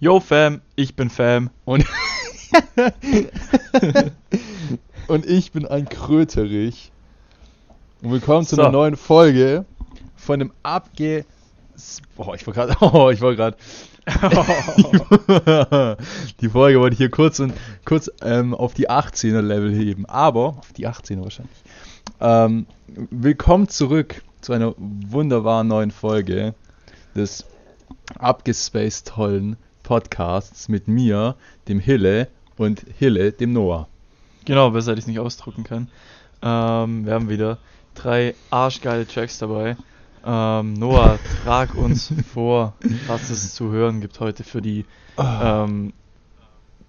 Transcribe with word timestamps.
Yo 0.00 0.20
Fam, 0.20 0.60
ich 0.76 0.94
bin 0.94 1.10
Fam. 1.10 1.50
Und, 1.64 1.84
und 5.08 5.26
ich 5.26 5.50
bin 5.50 5.66
ein 5.66 5.88
Kröterich. 5.88 6.92
Und 8.00 8.12
willkommen 8.12 8.46
zu 8.46 8.54
So. 8.54 8.62
einer 8.62 8.70
neuen 8.70 8.96
Folge 8.96 9.64
von 10.14 10.38
dem 10.38 10.52
Abge... 10.62 11.24
Boah, 12.14 12.36
ich 12.36 12.46
wollte 12.46 12.60
gerade... 12.60 12.76
Oh, 12.80 13.10
ich 13.10 13.20
wollte 13.20 13.56
gerade... 14.06 15.96
die 16.40 16.48
Folge 16.48 16.78
wollte 16.78 16.94
ich 16.94 16.98
hier 16.98 17.10
kurz 17.10 17.40
und 17.40 17.52
kurz 17.84 18.08
ähm, 18.22 18.54
auf 18.54 18.74
die 18.74 18.88
18er 18.88 19.42
Level 19.42 19.74
heben, 19.74 20.06
aber 20.06 20.58
auf 20.58 20.72
die 20.76 20.86
18er 20.86 21.24
wahrscheinlich. 21.24 21.58
Ähm, 22.20 22.66
willkommen 22.86 23.68
zurück 23.68 24.22
zu 24.42 24.52
einer 24.52 24.74
wunderbaren 24.76 25.66
neuen 25.66 25.90
Folge 25.90 26.54
des 27.16 27.44
abgespaced 28.16 29.08
tollen 29.08 29.56
Podcasts 29.88 30.68
mit 30.68 30.86
mir, 30.86 31.34
dem 31.66 31.80
Hille 31.80 32.28
und 32.58 32.84
Hille, 32.98 33.32
dem 33.32 33.54
Noah. 33.54 33.88
Genau, 34.44 34.70
besser 34.70 34.90
hätte 34.90 34.98
ich 34.98 35.04
es 35.04 35.06
nicht 35.06 35.18
ausdrucken 35.18 35.64
können. 35.64 35.88
Ähm, 36.42 37.06
wir 37.06 37.14
haben 37.14 37.30
wieder 37.30 37.56
drei 37.94 38.34
arschgeile 38.50 39.06
Tracks 39.06 39.38
dabei. 39.38 39.78
Ähm, 40.26 40.74
Noah, 40.74 41.18
trag 41.42 41.74
uns 41.74 42.12
vor, 42.34 42.74
was 43.06 43.30
es 43.30 43.54
zu 43.54 43.70
hören 43.70 44.02
gibt 44.02 44.20
heute 44.20 44.44
für 44.44 44.60
die 44.60 44.84
ähm, 45.16 45.94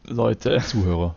Leute. 0.05 0.57
Zuhörer. 0.57 1.15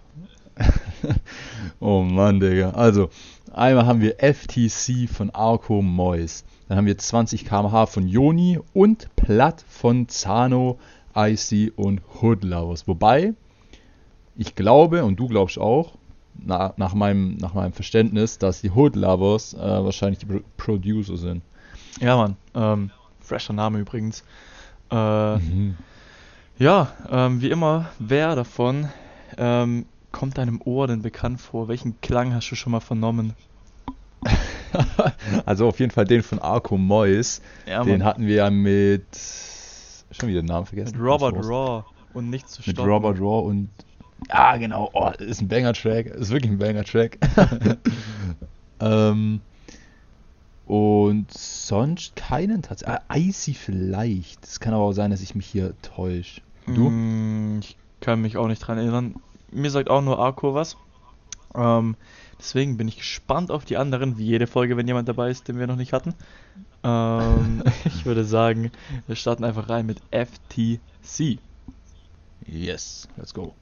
oh 1.81 2.03
Mann, 2.03 2.39
Digga. 2.39 2.71
Also, 2.71 3.11
einmal 3.53 3.87
haben 3.87 4.01
wir 4.01 4.19
FTC 4.21 5.11
von 5.13 5.31
Arco 5.31 5.83
Mois. 5.83 6.45
Dann 6.69 6.79
haben 6.79 6.87
wir 6.87 6.97
20 6.97 7.45
km/h 7.45 7.87
von 7.87 8.07
Joni 8.07 8.61
und 8.73 9.09
Platt 9.17 9.65
von 9.69 10.09
Zano, 10.09 10.79
Icy 11.15 11.73
und 11.75 12.01
Hood 12.21 12.45
Lovers. 12.45 12.87
Wobei, 12.89 13.35
ich 14.37 14.55
glaube, 14.55 15.05
und 15.05 15.17
du 15.17 15.29
glaubst 15.29 15.59
auch, 15.59 15.95
na, 16.35 16.73
nach, 16.77 16.95
meinem, 16.95 17.37
nach 17.37 17.55
meinem 17.55 17.73
Verständnis, 17.73 18.39
dass 18.39 18.61
die 18.63 18.71
Hood 18.71 18.97
Lovers 18.97 19.55
äh, 19.55 19.59
wahrscheinlich 19.59 20.19
die 20.21 20.27
Pro 20.27 20.41
Producer 20.57 21.17
sind. 21.17 21.43
Ja, 22.01 22.17
Mann. 22.17 22.37
Ähm, 22.55 22.91
fresher 23.21 23.53
Name 23.53 23.79
übrigens. 23.79 24.25
Äh, 24.91 25.37
Mhm. 25.39 25.77
ja, 26.59 26.93
ähm, 27.11 27.41
wie 27.41 27.51
immer, 27.51 27.91
wer 27.99 28.35
davon 28.35 28.89
ähm, 29.37 29.87
kommt 30.11 30.39
deinem 30.39 30.61
Ohr 30.65 30.87
denn 30.87 31.03
bekannt 31.03 31.41
vor? 31.41 31.69
Welchen 31.69 32.01
Klang 32.01 32.35
hast 32.35 32.51
du 32.51 32.55
schon 32.55 32.73
mal 32.73 32.81
vernommen? 32.81 33.35
also 35.47 35.69
auf 35.69 35.81
jeden 35.81 35.91
Fall 35.91 36.05
den 36.05 36.23
von 36.23 36.39
Arco 36.39 36.77
Mois. 36.77 37.41
Ja, 37.67 37.83
den 37.83 38.05
hatten 38.05 38.27
wir 38.27 38.37
ja 38.37 38.51
mit. 38.51 39.07
Schon 40.13 40.29
wieder 40.29 40.43
den 40.43 40.47
Namen 40.47 40.67
vergessen. 40.67 40.97
Mit 40.97 41.07
Robert? 41.07 41.35
Raw 41.37 41.85
und 42.15 42.31
nicht 42.31 42.49
zu 42.49 42.63
Mit 42.65 42.77
stoppen. 42.77 42.91
Robert 42.91 43.19
Raw 43.19 43.49
und. 43.49 43.71
Ja, 44.29 44.57
genau. 44.57 44.91
Oh, 44.93 45.11
ist 45.19 45.41
ein 45.41 45.49
Banger-Track. 45.49 46.07
Ist 46.07 46.31
wirklich 46.31 46.53
ein 46.53 46.59
Banger-Track. 46.59 47.19
ähm, 48.81 49.41
und 50.67 51.27
sonst 51.33 52.15
keinen 52.15 52.63
tatsächlich. 52.63 53.01
Ah, 53.09 53.17
Icy 53.17 53.55
vielleicht. 53.55 54.45
Es 54.45 54.61
kann 54.61 54.75
aber 54.75 54.85
auch 54.85 54.93
sein, 54.93 55.11
dass 55.11 55.23
ich 55.23 55.35
mich 55.35 55.47
hier 55.47 55.75
täusche. 55.83 56.41
Du? 56.67 56.89
Mm, 56.89 57.59
Ich 57.61 57.77
kann 58.01 58.21
mich 58.23 58.37
auch 58.37 58.47
nicht 58.47 58.61
dran 58.61 58.79
erinnern. 58.79 59.17
Mir 59.51 59.71
sagt 59.71 59.91
auch 59.91 60.03
nur 60.03 60.19
Arco 60.19 60.55
was. 60.55 60.77
Ähm, 61.55 61.97
deswegen 62.39 62.77
bin 62.77 62.89
ich 62.89 62.99
gespannt 62.99 63.51
auf 63.51 63.65
die 63.65 63.77
anderen, 63.77 64.19
wie 64.19 64.25
jede 64.25 64.47
Folge, 64.47 64.77
wenn 64.77 64.87
jemand 64.87 65.09
dabei 65.09 65.31
ist, 65.31 65.49
den 65.49 65.59
wir 65.59 65.67
noch 65.67 65.77
nicht 65.77 65.93
hatten. 65.93 66.15
Ähm, 66.83 67.63
ich 67.85 68.05
würde 68.05 68.25
sagen, 68.25 68.71
wir 69.07 69.17
starten 69.17 69.45
einfach 69.45 69.69
rein 69.69 69.87
mit 69.87 70.01
FTC. 70.11 71.39
Yes, 72.47 73.09
let's 73.17 73.35
go. 73.35 73.55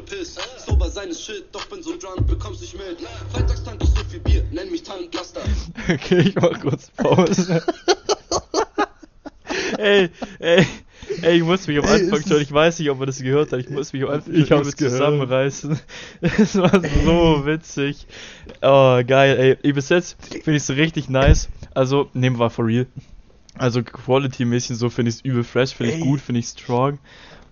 Verpiss. 0.00 0.38
Sober 0.66 0.90
sein 0.90 1.08
ist 1.08 1.22
Shit, 1.22 1.44
doch 1.52 1.66
bin 1.66 1.82
so 1.82 1.96
drunk, 1.96 2.26
bekommst 2.26 2.60
nicht 2.60 2.74
mit. 2.74 2.98
Freitags 3.32 3.62
tank 3.62 3.82
ich 3.82 3.88
so 3.90 4.04
viel 4.08 4.20
Bier, 4.20 4.44
nenn 4.52 4.70
mich 4.70 4.82
Tanklaster. 4.82 5.40
Okay, 5.88 6.20
ich 6.20 6.34
mach 6.36 6.60
kurz 6.60 6.90
Pause. 6.90 7.62
ey, 9.78 10.10
ey, 10.38 10.66
ey, 11.22 11.36
ich 11.36 11.42
muss 11.42 11.66
mich 11.66 11.78
am 11.78 11.84
Ey, 11.84 12.04
Anfang 12.04 12.20
es 12.20 12.28
schon, 12.28 12.40
ich 12.40 12.52
weiß 12.52 12.78
nicht, 12.78 12.90
ob 12.90 12.98
man 12.98 13.06
das 13.06 13.20
gehört 13.20 13.52
hat, 13.52 13.60
ich 13.60 13.70
muss 13.70 13.92
mich 13.92 14.04
am 14.04 14.10
Anfang 14.10 14.34
Ich 14.34 14.48
schon 14.48 14.64
zusammenreißen. 14.64 15.78
Es 16.20 16.56
war 16.56 16.70
so 16.70 17.46
witzig. 17.46 18.06
Oh, 18.62 19.00
geil, 19.04 19.38
ey. 19.38 19.56
ey 19.62 19.72
bis 19.72 19.88
jetzt 19.88 20.16
finde 20.30 20.56
ich 20.56 20.62
es 20.62 20.70
richtig 20.70 21.08
nice. 21.08 21.48
Also, 21.74 22.10
nehmen 22.12 22.38
wir 22.38 22.50
for 22.50 22.66
real. 22.66 22.86
Also, 23.58 23.82
Quality-mäßig 23.82 24.76
so 24.76 24.90
finde 24.90 25.10
ich 25.10 25.16
es 25.16 25.20
übel 25.22 25.44
fresh, 25.44 25.74
finde 25.74 25.92
ich 25.92 26.00
Ey. 26.00 26.06
gut, 26.06 26.20
finde 26.20 26.38
ich 26.38 26.46
strong. 26.46 26.98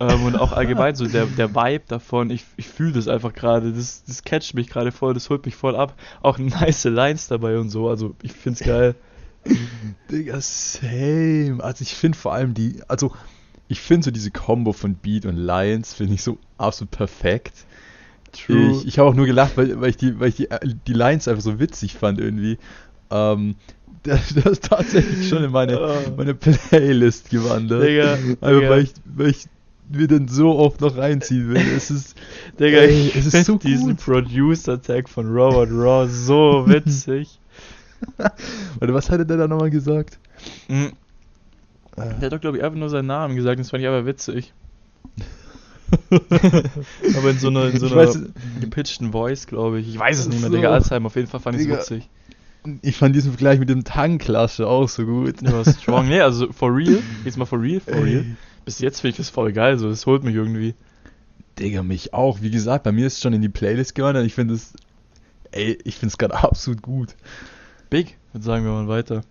Ähm, 0.00 0.24
und 0.24 0.36
auch 0.36 0.52
allgemein 0.52 0.94
so 0.94 1.06
der, 1.06 1.26
der 1.26 1.54
Vibe 1.54 1.84
davon, 1.88 2.30
ich, 2.30 2.44
ich 2.56 2.68
fühle 2.68 2.92
das 2.92 3.08
einfach 3.08 3.32
gerade, 3.32 3.72
das, 3.72 4.04
das 4.04 4.22
catcht 4.22 4.54
mich 4.54 4.68
gerade 4.68 4.92
voll, 4.92 5.14
das 5.14 5.28
holt 5.28 5.44
mich 5.44 5.56
voll 5.56 5.74
ab. 5.74 5.94
Auch 6.22 6.38
nice 6.38 6.84
Lines 6.84 7.26
dabei 7.26 7.58
und 7.58 7.70
so, 7.70 7.88
also 7.88 8.14
ich 8.22 8.32
find's 8.32 8.60
geil. 8.60 8.94
Digga, 10.10 10.40
same. 10.40 11.58
Also 11.62 11.82
ich 11.82 11.94
finde 11.94 12.16
vor 12.16 12.32
allem 12.32 12.54
die, 12.54 12.80
also 12.86 13.12
ich 13.66 13.80
finde 13.80 14.04
so 14.04 14.10
diese 14.10 14.30
Combo 14.30 14.72
von 14.72 14.94
Beat 14.94 15.26
und 15.26 15.36
Lines 15.36 15.94
finde 15.94 16.14
ich 16.14 16.22
so 16.22 16.38
absolut 16.56 16.90
perfekt. 16.90 17.66
Ich, 18.72 18.86
ich 18.86 18.98
habe 18.98 19.08
auch 19.08 19.14
nur 19.14 19.26
gelacht, 19.26 19.56
weil, 19.56 19.80
weil 19.80 19.90
ich, 19.90 19.96
die, 19.96 20.18
weil 20.20 20.28
ich 20.28 20.36
die, 20.36 20.50
äh, 20.50 20.60
die 20.86 20.92
Lines 20.92 21.28
einfach 21.28 21.42
so 21.42 21.58
witzig 21.58 21.94
fand 21.94 22.20
irgendwie. 22.20 22.58
Ähm, 23.10 23.56
das, 24.04 24.34
das 24.34 24.44
ist 24.44 24.64
tatsächlich 24.64 25.28
schon 25.28 25.42
in 25.42 25.50
meine, 25.50 25.80
meine 26.16 26.34
Playlist 26.34 27.30
gewandert. 27.30 27.82
Digga, 27.82 28.12
Einfach 28.12 28.38
Digga. 28.40 28.70
weil 28.70 28.82
ich, 28.82 28.92
weil 29.04 29.30
ich 29.30 29.46
mir 29.90 30.06
dann 30.08 30.28
so 30.28 30.56
oft 30.58 30.80
noch 30.80 30.96
reinziehen 30.96 31.48
will. 31.48 31.56
Es 31.76 31.90
ist, 31.90 32.16
Digga, 32.60 32.78
Ey, 32.78 33.08
ich 33.08 33.16
es 33.16 33.26
ist 33.32 33.46
so 33.46 33.56
diesen. 33.56 33.96
Producer-Tag 33.96 35.08
von 35.08 35.26
Robert 35.28 35.70
Raw 35.70 36.08
so 36.08 36.64
witzig. 36.68 37.38
warte, 38.16 38.94
was 38.94 39.10
hatte 39.10 39.24
der 39.26 39.36
da 39.38 39.48
nochmal 39.48 39.70
gesagt? 39.70 40.18
Mhm. 40.68 40.92
Äh, 41.96 42.14
Der 42.20 42.26
hat 42.26 42.32
doch, 42.32 42.40
glaube 42.40 42.58
ich, 42.58 42.64
einfach 42.64 42.78
nur 42.78 42.88
seinen 42.90 43.06
Namen 43.06 43.34
gesagt, 43.36 43.58
das 43.60 43.70
fand 43.70 43.82
ich 43.82 43.88
aber 43.88 44.06
witzig. 44.06 44.52
aber 46.10 47.30
in 47.30 47.38
so 47.38 47.48
einer, 47.48 47.68
in 47.70 47.78
so 47.80 47.86
einer 47.86 47.96
weiß- 48.04 48.28
gepitchten 48.60 49.12
Voice, 49.12 49.46
glaube 49.46 49.80
ich. 49.80 49.88
Ich 49.88 49.98
weiß 49.98 50.18
es 50.18 50.28
nicht 50.28 50.40
mehr, 50.40 50.50
So. 50.50 50.56
Digga. 50.56 50.70
Alzheimer, 50.70 51.06
auf 51.06 51.16
jeden 51.16 51.28
Fall 51.28 51.40
fand 51.40 51.58
ich 51.58 51.66
es 51.68 51.78
witzig. 51.78 52.08
ich 52.82 52.96
fand 52.96 53.16
diesen 53.16 53.32
Vergleich 53.32 53.58
mit 53.58 53.68
dem 53.70 53.84
Tanklasche 53.84 54.66
auch 54.66 54.88
so 54.88 55.04
gut. 55.06 55.36
War 55.50 55.64
strong. 55.64 56.08
Nee, 56.08 56.20
also 56.20 56.52
for 56.52 56.74
real, 56.74 57.02
jetzt 57.24 57.38
mal 57.38 57.46
for 57.46 57.60
real, 57.60 57.80
for 57.80 58.02
real. 58.04 58.24
Bis 58.68 58.80
jetzt 58.80 59.00
finde 59.00 59.12
ich 59.12 59.16
das 59.16 59.30
voll 59.30 59.54
geil, 59.54 59.78
so, 59.78 59.88
das 59.88 60.04
holt 60.04 60.24
mich 60.24 60.34
irgendwie. 60.34 60.74
Digga, 61.58 61.82
mich 61.82 62.12
auch. 62.12 62.42
Wie 62.42 62.50
gesagt, 62.50 62.84
bei 62.84 62.92
mir 62.92 63.06
ist 63.06 63.14
es 63.14 63.22
schon 63.22 63.32
in 63.32 63.40
die 63.40 63.48
Playlist 63.48 63.94
gewandert. 63.94 64.26
Ich 64.26 64.34
finde 64.34 64.52
es, 64.52 64.74
ey, 65.52 65.78
ich 65.84 65.94
finde 65.94 66.08
es 66.08 66.18
gerade 66.18 66.34
absolut 66.44 66.82
gut. 66.82 67.16
Big, 67.88 68.18
würde 68.34 68.44
sagen 68.44 68.66
wir 68.66 68.72
mal 68.72 68.86
weiter. 68.86 69.22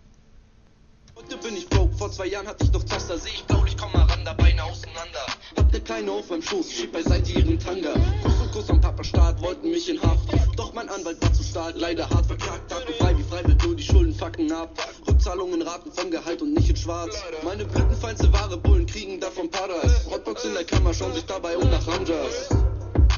Heute 1.15 1.37
bin 1.37 1.55
ich 1.55 1.69
broke, 1.69 1.95
vor 1.95 2.11
zwei 2.11 2.25
Jahren 2.25 2.47
hatte 2.47 2.63
ich 2.63 2.71
noch 2.71 2.83
Zaster, 2.83 3.15
seh 3.19 3.29
ich 3.29 3.43
blaulich, 3.43 3.77
komm 3.77 3.91
mal 3.93 4.05
ran, 4.05 4.25
da 4.25 4.33
Beine 4.33 4.63
auseinander. 4.63 5.27
Hab 5.55 5.71
ne 5.71 5.81
kleine 5.81 6.11
auf 6.13 6.31
meinem 6.31 6.41
Schoß, 6.41 6.71
schieb 6.71 6.93
beiseite 6.93 7.33
ihren 7.33 7.59
Tanga. 7.59 7.93
Kuss 8.23 8.36
Kuss 8.57 8.71
am 8.71 8.81
Papa-Staat, 8.81 9.39
wollten 9.39 9.69
mich 9.69 9.87
in 9.87 10.01
Haft. 10.01 10.33
Doch 10.57 10.73
mein 10.73 10.89
Anwalt 10.89 11.21
war 11.21 11.31
zu 11.31 11.43
stark, 11.43 11.75
leider 11.77 12.09
hart 12.09 12.25
verklagt. 12.25 12.71
Taco 12.71 12.91
frei 12.93 13.15
wie 13.15 13.21
Freiwild, 13.21 13.63
nur 13.63 13.75
die 13.75 13.83
Schulden 13.83 14.15
fucken 14.15 14.51
ab. 14.51 14.71
Rückzahlungen 15.07 15.61
raten 15.61 15.91
vom 15.91 16.09
Gehalt 16.09 16.41
und 16.41 16.55
nicht 16.55 16.67
in 16.67 16.75
schwarz. 16.75 17.21
Meine 17.43 17.65
Blütenfeinste 17.65 18.33
wahre 18.33 18.57
Bullen 18.57 18.87
kriegen 18.87 19.19
davon 19.19 19.51
Paras. 19.51 20.07
Hotbox 20.09 20.45
in 20.45 20.55
der 20.55 20.63
Kammer, 20.63 20.91
schauen 20.91 21.13
sich 21.13 21.25
dabei 21.27 21.55
um 21.55 21.69
nach 21.69 21.87
Ramjas. 21.87 22.49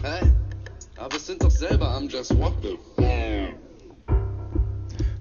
Hä? 0.04 0.30
Aber 0.98 1.16
es 1.16 1.26
sind 1.26 1.42
doch 1.42 1.52
selber 1.52 1.90
Amjas, 1.90 2.38
what 2.38 2.52
the 2.62 2.78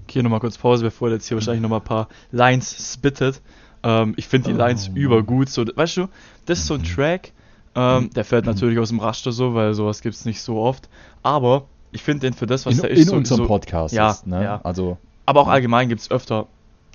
Okay, 0.03 0.23
nochmal 0.25 0.41
kurz 0.41 0.59
Pause, 0.59 0.83
bevor 0.83 1.11
er 1.11 1.15
jetzt 1.15 1.29
hier 1.29 1.37
wahrscheinlich 1.37 1.63
nochmal 1.63 1.79
ein 1.79 1.85
paar 1.85 2.09
Lines 2.33 2.93
spittet. 2.93 3.41
Ähm, 3.85 4.15
ich 4.17 4.27
finde 4.27 4.49
die 4.49 4.55
Oh, 4.57 4.59
Lines 4.59 4.89
Mann. 4.89 4.97
übergut. 4.97 5.49
So, 5.49 5.65
weißt 5.65 5.97
du, 5.99 6.09
das 6.47 6.59
ist 6.59 6.67
so 6.67 6.75
ein 6.75 6.83
Track, 6.83 7.31
ähm, 7.79 8.11
der 8.11 8.25
fällt 8.25 8.47
natürlich 8.47 8.79
aus 8.79 8.89
dem 8.89 9.01
Raster 9.01 9.33
so, 9.33 9.55
weil 9.55 9.75
sowas 9.75 10.01
gibt 10.03 10.15
es 10.15 10.25
nicht 10.25 10.41
so 10.41 10.59
oft. 10.59 10.89
Aber 11.23 11.65
ich 11.93 12.03
finde 12.03 12.27
den 12.27 12.35
für 12.35 12.47
das, 12.47 12.67
was 12.67 12.75
In, 12.77 12.81
der 12.83 12.91
ist, 12.91 13.01
in 13.01 13.07
so, 13.09 13.17
unserem 13.17 13.43
so, 13.43 13.47
Podcast 13.47 13.95
ja, 13.95 14.11
ist, 14.11 14.27
ne? 14.27 14.43
ja. 14.43 14.61
Also, 14.65 14.99
Aber 15.27 15.41
auch 15.43 15.49
allgemein 15.49 15.89
gibt 15.89 16.01
es 16.01 16.11
öfter 16.11 16.47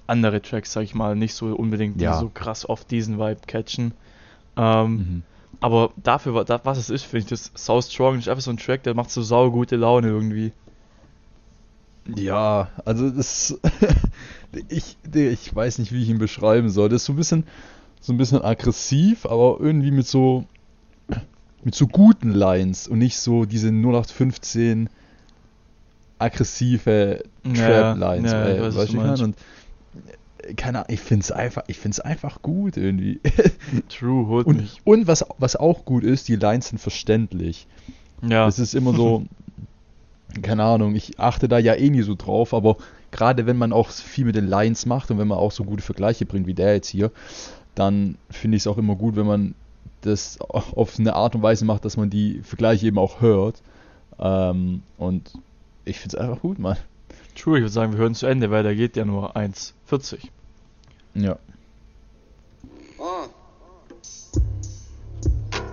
andere 0.07 0.41
Tracks, 0.41 0.73
sag 0.73 0.83
ich 0.83 0.93
mal, 0.93 1.15
nicht 1.15 1.33
so 1.33 1.47
unbedingt, 1.55 1.99
die 1.99 2.05
Ja. 2.05 2.19
so 2.19 2.29
krass 2.33 2.67
oft 2.67 2.91
diesen 2.91 3.17
Vibe 3.17 3.41
catchen. 3.47 3.93
Ähm, 4.57 4.91
mhm. 4.91 5.23
Aber 5.61 5.91
dafür, 5.95 6.35
wa- 6.35 6.43
da, 6.43 6.59
was 6.65 6.77
es 6.77 6.89
ist, 6.89 7.03
finde 7.05 7.19
ich 7.19 7.29
das 7.29 7.51
sau 7.55 7.79
strong. 7.81 8.19
Ist 8.19 8.27
einfach 8.27 8.41
so 8.43 8.51
ein 8.51 8.57
Track, 8.57 8.83
der 8.83 8.93
macht 8.95 9.11
so 9.11 9.21
sau 9.21 9.49
gute 9.49 9.77
Laune 9.77 10.07
irgendwie. 10.09 10.51
Ja, 12.15 12.67
also 12.83 13.09
das. 13.09 13.57
ich, 14.69 14.97
ich 15.13 15.55
weiß 15.55 15.79
nicht, 15.79 15.93
wie 15.93 16.01
ich 16.03 16.09
ihn 16.09 16.17
beschreiben 16.17 16.69
soll. 16.69 16.89
Das 16.89 17.03
ist 17.03 17.05
so 17.05 17.13
ein 17.13 17.15
bisschen, 17.15 17.45
so 18.01 18.11
ein 18.11 18.17
bisschen 18.17 18.41
aggressiv, 18.41 19.25
aber 19.25 19.57
irgendwie 19.59 19.91
mit 19.91 20.05
so. 20.07 20.43
Mit 21.63 21.75
so 21.75 21.87
guten 21.87 22.31
Lines 22.31 22.87
und 22.87 22.99
nicht 22.99 23.17
so 23.17 23.45
diese 23.45 23.69
0815 23.69 24.89
aggressive 26.19 27.23
Ja, 27.45 27.93
Trap-Lines. 27.93 28.31
ja, 28.31 28.61
was 28.61 28.75
weißt 28.75 28.89
du 28.93 28.97
ich 28.97 29.03
meine? 29.03 29.23
Und 29.23 29.35
äh, 30.43 30.53
keine 30.55 30.79
Ahnung, 30.79 30.89
ich 30.93 30.99
finde 30.99 31.23
es 31.23 31.31
einfach, 31.31 31.63
ich 31.67 31.77
find's 31.79 31.99
einfach 31.99 32.41
gut 32.41 32.77
irgendwie. 32.77 33.19
True, 33.89 34.27
holt 34.27 34.47
Und, 34.47 34.57
mich. 34.57 34.81
und 34.83 35.07
was, 35.07 35.25
was 35.37 35.55
auch 35.55 35.85
gut 35.85 36.03
ist, 36.03 36.27
die 36.27 36.35
Lines 36.35 36.69
sind 36.69 36.79
verständlich. 36.79 37.67
Ja, 38.21 38.47
Es 38.47 38.59
ist 38.59 38.73
immer 38.73 38.93
so, 38.93 39.25
keine 40.41 40.63
Ahnung, 40.63 40.95
ich 40.95 41.19
achte 41.19 41.47
da 41.47 41.57
ja 41.59 41.75
eh 41.75 41.89
nie 41.89 42.03
so 42.03 42.15
drauf, 42.15 42.53
aber 42.53 42.77
gerade 43.11 43.45
wenn 43.45 43.57
man 43.57 43.73
auch 43.73 43.89
viel 43.89 44.25
mit 44.25 44.35
den 44.35 44.47
Lines 44.47 44.85
macht 44.85 45.11
und 45.11 45.17
wenn 45.19 45.27
man 45.27 45.37
auch 45.37 45.51
so 45.51 45.63
gute 45.65 45.83
Vergleiche 45.83 46.25
bringt 46.25 46.47
wie 46.47 46.53
der 46.53 46.73
jetzt 46.73 46.87
hier, 46.87 47.11
dann 47.75 48.17
finde 48.29 48.55
ich 48.57 48.63
es 48.63 48.67
auch 48.67 48.77
immer 48.77 48.95
gut, 48.95 49.15
wenn 49.15 49.25
man 49.27 49.55
das 50.05 50.39
auf 50.41 50.99
eine 50.99 51.15
Art 51.15 51.35
und 51.35 51.41
Weise 51.41 51.65
macht, 51.65 51.85
dass 51.85 51.97
man 51.97 52.09
die 52.09 52.41
Vergleiche 52.43 52.87
eben 52.87 52.97
auch 52.97 53.21
hört. 53.21 53.61
Ähm, 54.19 54.83
und 54.97 55.33
ich 55.85 55.99
finde 55.99 56.17
es 56.17 56.21
einfach 56.21 56.41
gut, 56.41 56.59
Mann. 56.59 56.77
true, 57.35 57.57
ich 57.57 57.63
würde 57.63 57.73
sagen, 57.73 57.93
wir 57.93 57.99
hören 57.99 58.15
zu 58.15 58.27
Ende, 58.27 58.51
weil 58.51 58.63
da 58.63 58.73
geht 58.73 58.95
ja 58.95 59.05
nur 59.05 59.35
1,40. 59.35 60.19
Ja. 61.15 61.37
Ah. 62.99 63.27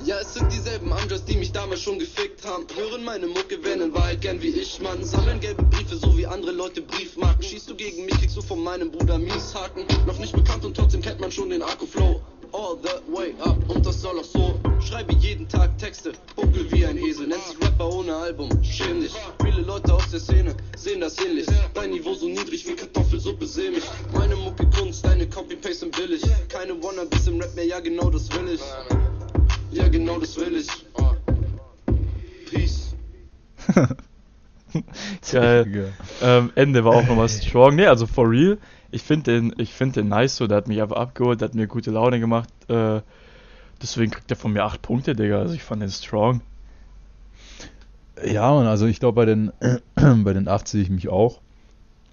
Ja, 0.05 0.17
es 0.21 0.35
sind 0.35 0.50
dieselben 0.50 0.93
Amjas, 0.93 1.25
die 1.25 1.37
mich 1.37 1.53
damals 1.53 1.82
schon 1.82 1.99
gefickt 1.99 2.44
haben. 2.47 2.67
Hören 2.75 3.05
meine 3.05 3.27
Mucke, 3.27 3.62
werden 3.62 3.82
in 3.82 3.94
Wahrheit 3.94 4.21
gern 4.23 4.41
wie 4.41 4.49
ich, 4.49 4.81
Mann. 4.81 5.05
Sammeln 5.05 5.41
gelbe 5.41 5.62
Briefe, 5.65 5.97
so 5.97 6.17
wie 6.17 6.27
andere 6.27 6.53
Leute 6.53 6.82
Briefmarken. 6.82 7.43
Schießt 7.43 7.69
du 7.69 7.77
gegen 7.77 8.06
mich, 8.06 8.19
kriegst 8.19 8.37
du 8.37 8.43
von 8.43 8.62
meinem 8.62 8.91
Bruder 8.91 9.19
Mieshaken. 9.19 9.85
Noch 10.06 10.19
nicht 10.19 10.32
bekannt 10.32 10.65
und 10.65 10.77
trotzdem 10.77 11.03
kennt 11.03 11.21
man 11.21 11.31
schon 11.31 11.50
den 11.50 11.62
Akku-Flow. 11.62 12.21
All 12.52 12.76
the 12.82 13.12
way 13.12 13.35
up, 13.41 13.56
und 13.69 13.87
das 13.87 14.00
soll 14.00 14.19
auch 14.19 14.25
so. 14.25 14.61
Schreibe 14.81 15.14
jeden 15.14 15.49
Tag 15.49 15.76
Texte, 15.79 16.12
buckel 16.35 16.70
wie 16.73 16.85
ein 16.85 16.97
Esel. 16.99 17.29
Nennt 17.29 17.44
sich 17.44 17.56
Rapper 17.62 17.88
ohne 17.88 18.14
Album, 18.14 18.50
schäm 18.62 19.00
dich. 19.00 19.12
Viele 19.43 19.62
Leute 19.62 19.94
aus 19.94 20.11
der 20.11 20.20
Szene 20.20 20.55
sehen 20.76 21.00
das 21.00 21.19
ähnlich. 21.25 21.47
Dein 21.75 21.91
Niveau 21.91 22.14
so 22.14 22.26
niedrig 22.26 22.67
wie 22.67 22.75
Kartoffelsuppe, 22.75 23.47
seh 23.47 23.70
mich. 23.70 23.85
Meine 24.12 24.37
Mucke 24.37 24.67
Kunst, 24.70 25.05
deine 25.05 25.29
Copy-Paste 25.29 25.75
sind 25.75 25.97
billig. 25.97 26.23
Keine 26.49 26.82
Wannabes 26.82 27.26
im 27.29 27.41
Rap 27.41 27.55
mehr, 27.55 27.67
ja 27.67 27.81
genau 27.81 28.11
das 28.11 28.29
will 28.32 28.55
ich. 28.55 28.61
Ja, 29.70 29.87
genau 29.88 30.19
das 30.19 30.37
will 30.37 30.56
ich. 30.56 30.69
Peace. 32.50 32.94
Geil. 35.32 35.93
Ähm, 36.23 36.53
Ende 36.55 36.85
war 36.85 36.94
auch 36.94 37.06
nochmal 37.06 37.29
strong. 37.29 37.76
Nee, 37.76 37.87
also 37.87 38.06
for 38.06 38.29
real. 38.29 38.58
Ich 38.90 39.02
finde 39.02 39.32
den, 39.32 39.54
ich 39.58 39.72
finde 39.72 40.00
den 40.00 40.08
nice 40.08 40.37
so. 40.37 40.46
Der 40.46 40.58
hat 40.58 40.69
mich 40.69 40.81
einfach 40.82 40.96
abgeholt, 40.96 41.40
der 41.40 41.48
hat 41.48 41.54
mir 41.54 41.66
gute 41.66 41.90
Laune 41.90 42.20
gemacht. 42.20 42.48
Äh, 42.69 43.00
deswegen 43.81 44.10
kriegt 44.10 44.31
er 44.31 44.37
von 44.37 44.52
mir 44.52 44.64
8 44.64 44.82
Punkte, 44.82 45.14
Digga. 45.14 45.38
Also 45.38 45.54
ich 45.54 45.62
fand 45.62 45.82
den 45.82 45.90
strong. 45.90 46.40
Ja, 48.25 48.52
Mann, 48.52 48.66
also 48.66 48.87
ich 48.87 49.00
glaube, 49.00 49.16
bei 49.16 49.25
den, 49.25 49.52
bei 49.94 50.32
den 50.32 50.48
8 50.48 50.69
sehe 50.69 50.82
ich 50.82 50.90
mich 50.90 51.08
auch. 51.08 51.40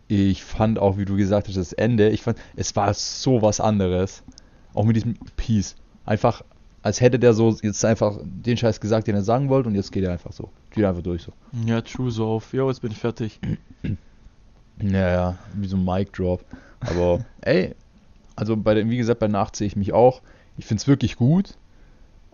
Ich 0.07 0.44
fand 0.44 0.79
auch, 0.79 0.97
wie 0.97 1.06
du 1.06 1.18
gesagt 1.18 1.47
hast, 1.47 1.57
das 1.57 1.74
Ende, 1.74 2.09
ich 2.09 2.21
fand, 2.21 2.38
es 2.56 2.75
war 2.75 2.94
so 2.94 3.41
was 3.41 3.59
anderes. 3.59 4.23
Auch 4.73 4.85
mit 4.85 4.95
diesem 4.95 5.15
Peace. 5.35 5.75
Einfach, 6.06 6.44
als 6.81 7.01
hätte 7.01 7.19
der 7.19 7.33
so 7.33 7.57
jetzt 7.62 7.83
einfach 7.83 8.18
den 8.23 8.56
Scheiß 8.56 8.80
gesagt, 8.80 9.07
den 9.07 9.15
er 9.15 9.23
sagen 9.23 9.50
wollte 9.50 9.68
und 9.68 9.75
jetzt 9.75 9.91
geht 9.91 10.06
er 10.06 10.13
einfach 10.13 10.31
so. 10.31 10.50
Geht 10.71 10.85
einfach 10.85 11.01
durch 11.01 11.23
so. 11.23 11.33
Ja, 11.65 11.81
true 11.81 12.12
so 12.12 12.27
auf. 12.27 12.53
Jo, 12.53 12.69
jetzt 12.69 12.81
bin 12.81 12.91
ich 12.91 13.00
fertig. 13.00 13.39
Ja, 14.81 15.09
ja, 15.09 15.38
wie 15.53 15.68
so 15.68 15.77
ein 15.77 15.85
Mic 15.85 16.12
Drop. 16.12 16.44
Aber 16.79 17.25
ey, 17.41 17.75
also 18.35 18.56
bei 18.56 18.74
den, 18.74 18.89
wie 18.89 18.97
gesagt, 18.97 19.19
bei 19.19 19.31
8 19.31 19.56
sehe 19.56 19.68
ich 19.68 19.75
mich 19.75 19.94
auch. 19.94 20.21
Ich 20.57 20.65
finde 20.65 20.81
es 20.81 20.88
wirklich 20.88 21.15
gut. 21.15 21.57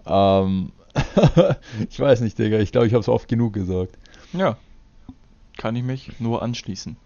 Ähm, 0.05 0.71
ich 1.89 1.99
weiß 1.99 2.21
nicht, 2.21 2.37
Digga. 2.37 2.59
Ich 2.59 2.71
glaube, 2.71 2.87
ich 2.87 2.93
habe 2.93 3.01
es 3.01 3.09
oft 3.09 3.27
genug 3.27 3.53
gesagt. 3.53 3.97
Ja. 4.33 4.57
Kann 5.57 5.75
ich 5.75 5.83
mich 5.83 6.19
nur 6.19 6.41
anschließen. 6.41 6.97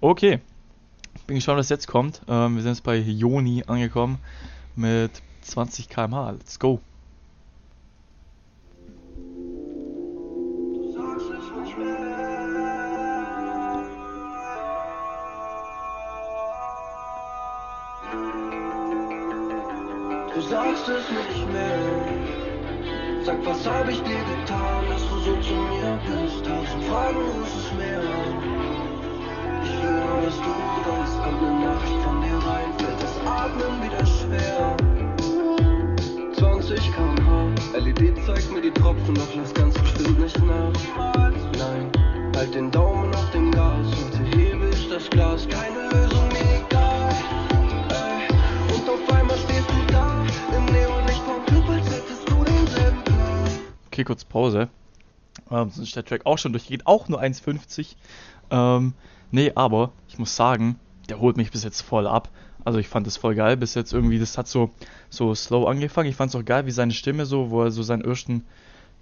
Okay. 0.00 0.40
Bin 1.26 1.36
gespannt, 1.36 1.58
was 1.58 1.68
jetzt 1.68 1.86
kommt. 1.86 2.22
Ähm, 2.28 2.56
wir 2.56 2.62
sind 2.62 2.72
jetzt 2.72 2.82
bei 2.82 2.96
Joni 2.96 3.64
angekommen 3.66 4.18
mit 4.74 5.10
20 5.42 5.88
km/h. 5.88 6.30
Let's 6.30 6.58
go. 6.58 6.80
Sagst 20.50 20.88
es 20.88 21.06
nicht 21.10 21.52
mehr. 21.52 21.78
Sag, 23.24 23.38
was 23.46 23.64
hab 23.66 23.88
ich 23.88 24.02
dir 24.02 24.22
getan, 24.32 24.84
dass 24.90 25.02
du 25.08 25.16
so 25.20 25.34
zu 25.46 25.54
mir 25.54 25.98
bist? 26.06 26.44
Tausend 26.44 26.84
Fragen, 26.90 27.24
ist 27.42 27.56
es 27.60 27.72
mehr? 27.78 28.02
Ich 29.62 29.82
will 29.82 29.92
nur, 29.92 30.20
dass 30.26 30.36
du 30.44 30.50
weißt, 30.90 31.16
kommt 31.22 31.42
ne 31.42 31.50
Nachricht 31.66 32.00
von 32.02 32.20
dir 32.22 32.38
rein, 32.50 32.70
fällt 32.78 33.00
das 33.00 33.16
Atmen 33.24 33.74
wieder 33.84 34.04
schwer. 34.06 34.76
20 36.36 36.80
km/h, 36.94 37.78
LED 37.78 38.24
zeigt 38.26 38.50
mir 38.52 38.62
die 38.62 38.72
Tropfen, 38.72 39.14
doch 39.14 39.34
lass 39.36 39.54
ganz 39.54 39.78
bestimmt 39.78 40.18
nicht 40.18 40.38
nach. 40.44 40.72
Nein, 41.58 41.92
halt 42.34 42.54
den 42.54 42.70
Daumen 42.70 43.14
auf 43.14 43.30
dem 43.30 43.52
Gas, 43.52 43.86
heute 43.86 44.36
hebe 44.36 44.68
ich 44.70 44.88
das 44.88 45.08
Glas, 45.10 45.46
keine 45.48 45.89
Okay, 54.00 54.04
kurz 54.06 54.24
Pause. 54.24 54.70
Ähm, 55.50 55.68
sonst 55.68 55.88
ist 55.88 55.94
der 55.94 56.06
Track 56.06 56.24
auch 56.24 56.38
schon 56.38 56.52
durch. 56.52 56.68
Geht 56.68 56.86
auch 56.86 57.08
nur 57.08 57.20
1,50. 57.20 57.96
Ähm, 58.50 58.94
nee, 59.30 59.52
aber 59.54 59.92
ich 60.08 60.18
muss 60.18 60.34
sagen, 60.34 60.80
der 61.10 61.20
holt 61.20 61.36
mich 61.36 61.50
bis 61.50 61.64
jetzt 61.64 61.82
voll 61.82 62.06
ab. 62.06 62.30
Also 62.64 62.78
ich 62.78 62.88
fand 62.88 63.06
das 63.06 63.18
voll 63.18 63.34
geil. 63.34 63.58
Bis 63.58 63.74
jetzt 63.74 63.92
irgendwie, 63.92 64.18
das 64.18 64.38
hat 64.38 64.48
so, 64.48 64.70
so 65.10 65.34
slow 65.34 65.68
angefangen. 65.68 66.08
Ich 66.08 66.16
fand 66.16 66.30
es 66.30 66.40
auch 66.40 66.46
geil, 66.46 66.64
wie 66.64 66.70
seine 66.70 66.94
Stimme 66.94 67.26
so, 67.26 67.50
wo 67.50 67.62
er 67.62 67.70
so 67.72 67.82
seinen 67.82 68.00
ersten 68.00 68.46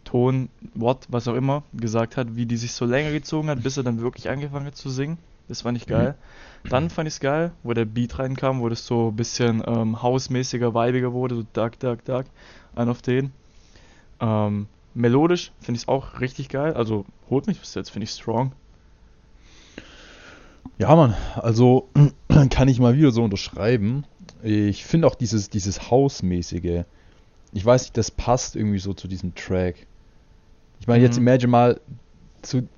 Ton, 0.02 0.48
Wort, 0.74 1.06
was 1.08 1.28
auch 1.28 1.36
immer, 1.36 1.62
gesagt 1.72 2.16
hat, 2.16 2.34
wie 2.34 2.46
die 2.46 2.56
sich 2.56 2.72
so 2.72 2.84
länger 2.84 3.12
gezogen 3.12 3.50
hat, 3.50 3.62
bis 3.62 3.76
er 3.76 3.84
dann 3.84 4.00
wirklich 4.00 4.28
angefangen 4.30 4.66
hat 4.66 4.74
zu 4.74 4.90
singen. 4.90 5.18
Das 5.46 5.62
fand 5.62 5.78
ich 5.78 5.86
geil. 5.86 6.16
Dann 6.68 6.90
fand 6.90 7.06
ich 7.06 7.14
es 7.14 7.20
geil, 7.20 7.52
wo 7.62 7.72
der 7.72 7.84
Beat 7.84 8.18
reinkam, 8.18 8.60
wo 8.60 8.68
das 8.68 8.84
so 8.84 9.10
ein 9.10 9.16
bisschen 9.16 9.62
ähm, 9.64 10.02
hausmäßiger, 10.02 10.74
weibiger 10.74 11.12
wurde, 11.12 11.36
so 11.36 11.44
dark, 11.52 11.78
dark, 11.78 12.04
dark. 12.04 12.26
Ein 12.74 12.88
auf 12.88 13.00
den. 13.00 13.30
Ähm, 14.20 14.66
melodisch 14.94 15.52
finde 15.60 15.76
ich 15.78 15.82
es 15.84 15.88
auch 15.88 16.20
richtig 16.20 16.48
geil. 16.48 16.74
Also 16.74 17.04
holt 17.30 17.46
mich 17.46 17.60
bis 17.60 17.74
jetzt, 17.74 17.90
finde 17.90 18.04
ich 18.04 18.10
strong. 18.10 18.52
Ja, 20.78 20.94
Mann, 20.94 21.14
also 21.34 21.90
kann 22.50 22.68
ich 22.68 22.78
mal 22.78 22.96
wieder 22.96 23.10
so 23.10 23.22
unterschreiben. 23.24 24.04
Ich 24.42 24.84
finde 24.84 25.06
auch 25.08 25.16
dieses, 25.16 25.50
dieses 25.50 25.90
Hausmäßige, 25.90 26.84
ich 27.52 27.64
weiß 27.64 27.82
nicht, 27.82 27.96
das 27.96 28.10
passt 28.10 28.54
irgendwie 28.54 28.78
so 28.78 28.94
zu 28.94 29.08
diesem 29.08 29.34
Track. 29.34 29.86
Ich 30.80 30.86
meine, 30.86 31.02
jetzt 31.02 31.16
Mhm. 31.16 31.22
imagine 31.26 31.50
mal 31.50 31.80
zu 32.42 32.68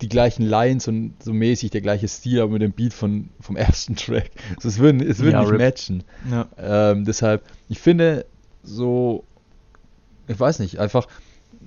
die 0.00 0.08
gleichen 0.08 0.44
Lines 0.44 0.88
und 0.88 1.14
so 1.22 1.32
mäßig 1.32 1.70
der 1.70 1.80
gleiche 1.82 2.08
Stil, 2.08 2.40
aber 2.40 2.50
mit 2.52 2.62
dem 2.62 2.72
Beat 2.72 2.92
von, 2.92 3.28
vom 3.40 3.54
ersten 3.56 3.94
Track. 3.94 4.30
Also 4.56 4.68
es 4.68 4.78
würde 4.78 5.04
es 5.04 5.20
würd 5.20 5.32
Ja, 5.34 5.40
nicht 5.40 5.50
rip. 5.52 5.58
matchen. 5.58 6.02
Ja. 6.28 6.48
Ähm, 6.58 7.04
deshalb, 7.04 7.44
ich 7.68 7.78
finde 7.78 8.26
so, 8.64 9.22
ich 10.26 10.40
weiß 10.40 10.58
nicht, 10.58 10.78
einfach, 10.80 11.06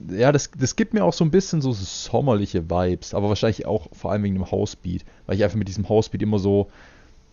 ja, 0.09 0.31
das, 0.31 0.51
das 0.57 0.75
gibt 0.75 0.93
mir 0.93 1.03
auch 1.03 1.13
so 1.13 1.23
ein 1.23 1.31
bisschen 1.31 1.61
so 1.61 1.71
sommerliche 1.73 2.69
Vibes, 2.69 3.13
aber 3.13 3.29
wahrscheinlich 3.29 3.65
auch 3.65 3.87
vor 3.93 4.11
allem 4.11 4.23
wegen 4.23 4.35
dem 4.35 4.49
Housebeat, 4.49 5.05
weil 5.25 5.35
ich 5.35 5.43
einfach 5.43 5.57
mit 5.57 5.67
diesem 5.67 5.87
Housebeat 5.89 6.21
immer 6.21 6.39
so, 6.39 6.69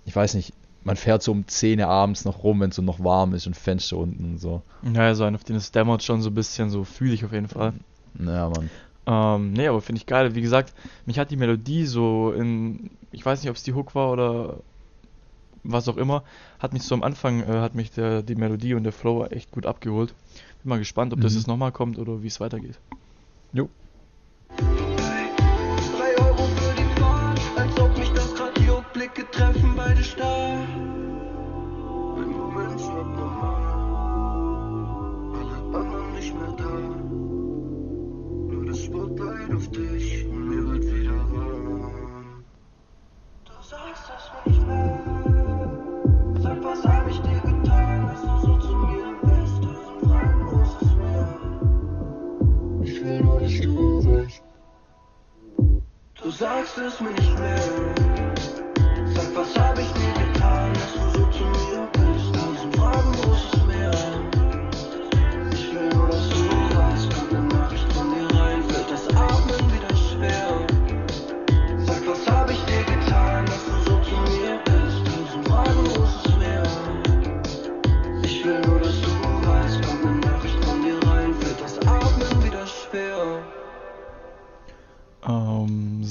ich 0.04 0.14
weiß 0.14 0.35
nicht, 0.35 0.52
man 0.85 0.97
fährt 0.97 1.23
so 1.23 1.33
um 1.33 1.47
10 1.47 1.80
Uhr 1.80 1.87
abends 1.87 2.25
noch 2.25 2.42
rum, 2.42 2.61
wenn 2.61 2.71
es 2.71 2.76
so 2.76 2.83
noch 2.83 3.02
warm 3.02 3.35
ist 3.35 3.47
und 3.47 3.56
Fenster 3.56 3.97
unten 3.97 4.25
und 4.25 4.38
so. 4.38 4.62
Ja, 4.83 5.14
so 5.14 5.25
einen, 5.25 5.37
auf 5.37 5.44
den 5.44 5.56
es 5.56 5.73
dämmert 5.73 6.02
schon 6.02 6.21
so 6.21 6.30
ein 6.30 6.35
bisschen, 6.35 6.71
so 6.71 6.85
fühle 6.85 7.14
ich 7.14 7.25
auf 7.25 7.33
jeden 7.33 7.49
Fall. 7.49 7.73
Ja, 8.18 8.50
Mann. 8.50 8.71
Ähm, 9.06 9.52
nee, 9.52 9.66
aber 9.66 9.80
finde 9.80 9.99
ich 9.99 10.06
geil. 10.06 10.35
Wie 10.35 10.40
gesagt, 10.40 10.75
mich 11.06 11.18
hat 11.18 11.30
die 11.30 11.37
Melodie 11.37 11.87
so 11.87 12.33
in, 12.33 12.90
ich 13.12 13.25
weiß 13.25 13.42
nicht, 13.42 13.50
ob 13.50 13.56
es 13.56 13.62
die 13.62 13.75
Hook 13.75 13.94
war 13.94 14.11
oder 14.11 14.59
was 15.62 15.88
auch 15.88 15.97
immer, 15.97 16.23
hat 16.59 16.75
mich 16.75 16.83
so 16.83 16.94
am 16.94 17.02
Anfang, 17.02 17.42
äh, 17.42 17.61
hat 17.61 17.75
mich 17.75 17.90
der, 17.90 18.23
die 18.23 18.35
Melodie 18.35 18.75
und 18.75 18.85
der 18.85 18.92
Flow 18.92 19.25
echt 19.25 19.50
gut 19.50 19.66
abgeholt. 19.66 20.14
Bin 20.64 20.71
mal 20.71 20.78
gespannt, 20.78 21.12
ob 21.12 21.21
das 21.21 21.33
Mhm. 21.35 21.38
jetzt 21.40 21.47
nochmal 21.47 21.73
kommt 21.73 21.99
oder 21.99 22.23
wie 22.23 22.26
es 22.26 22.40
weitergeht. 22.40 22.80
Jo. 23.52 23.68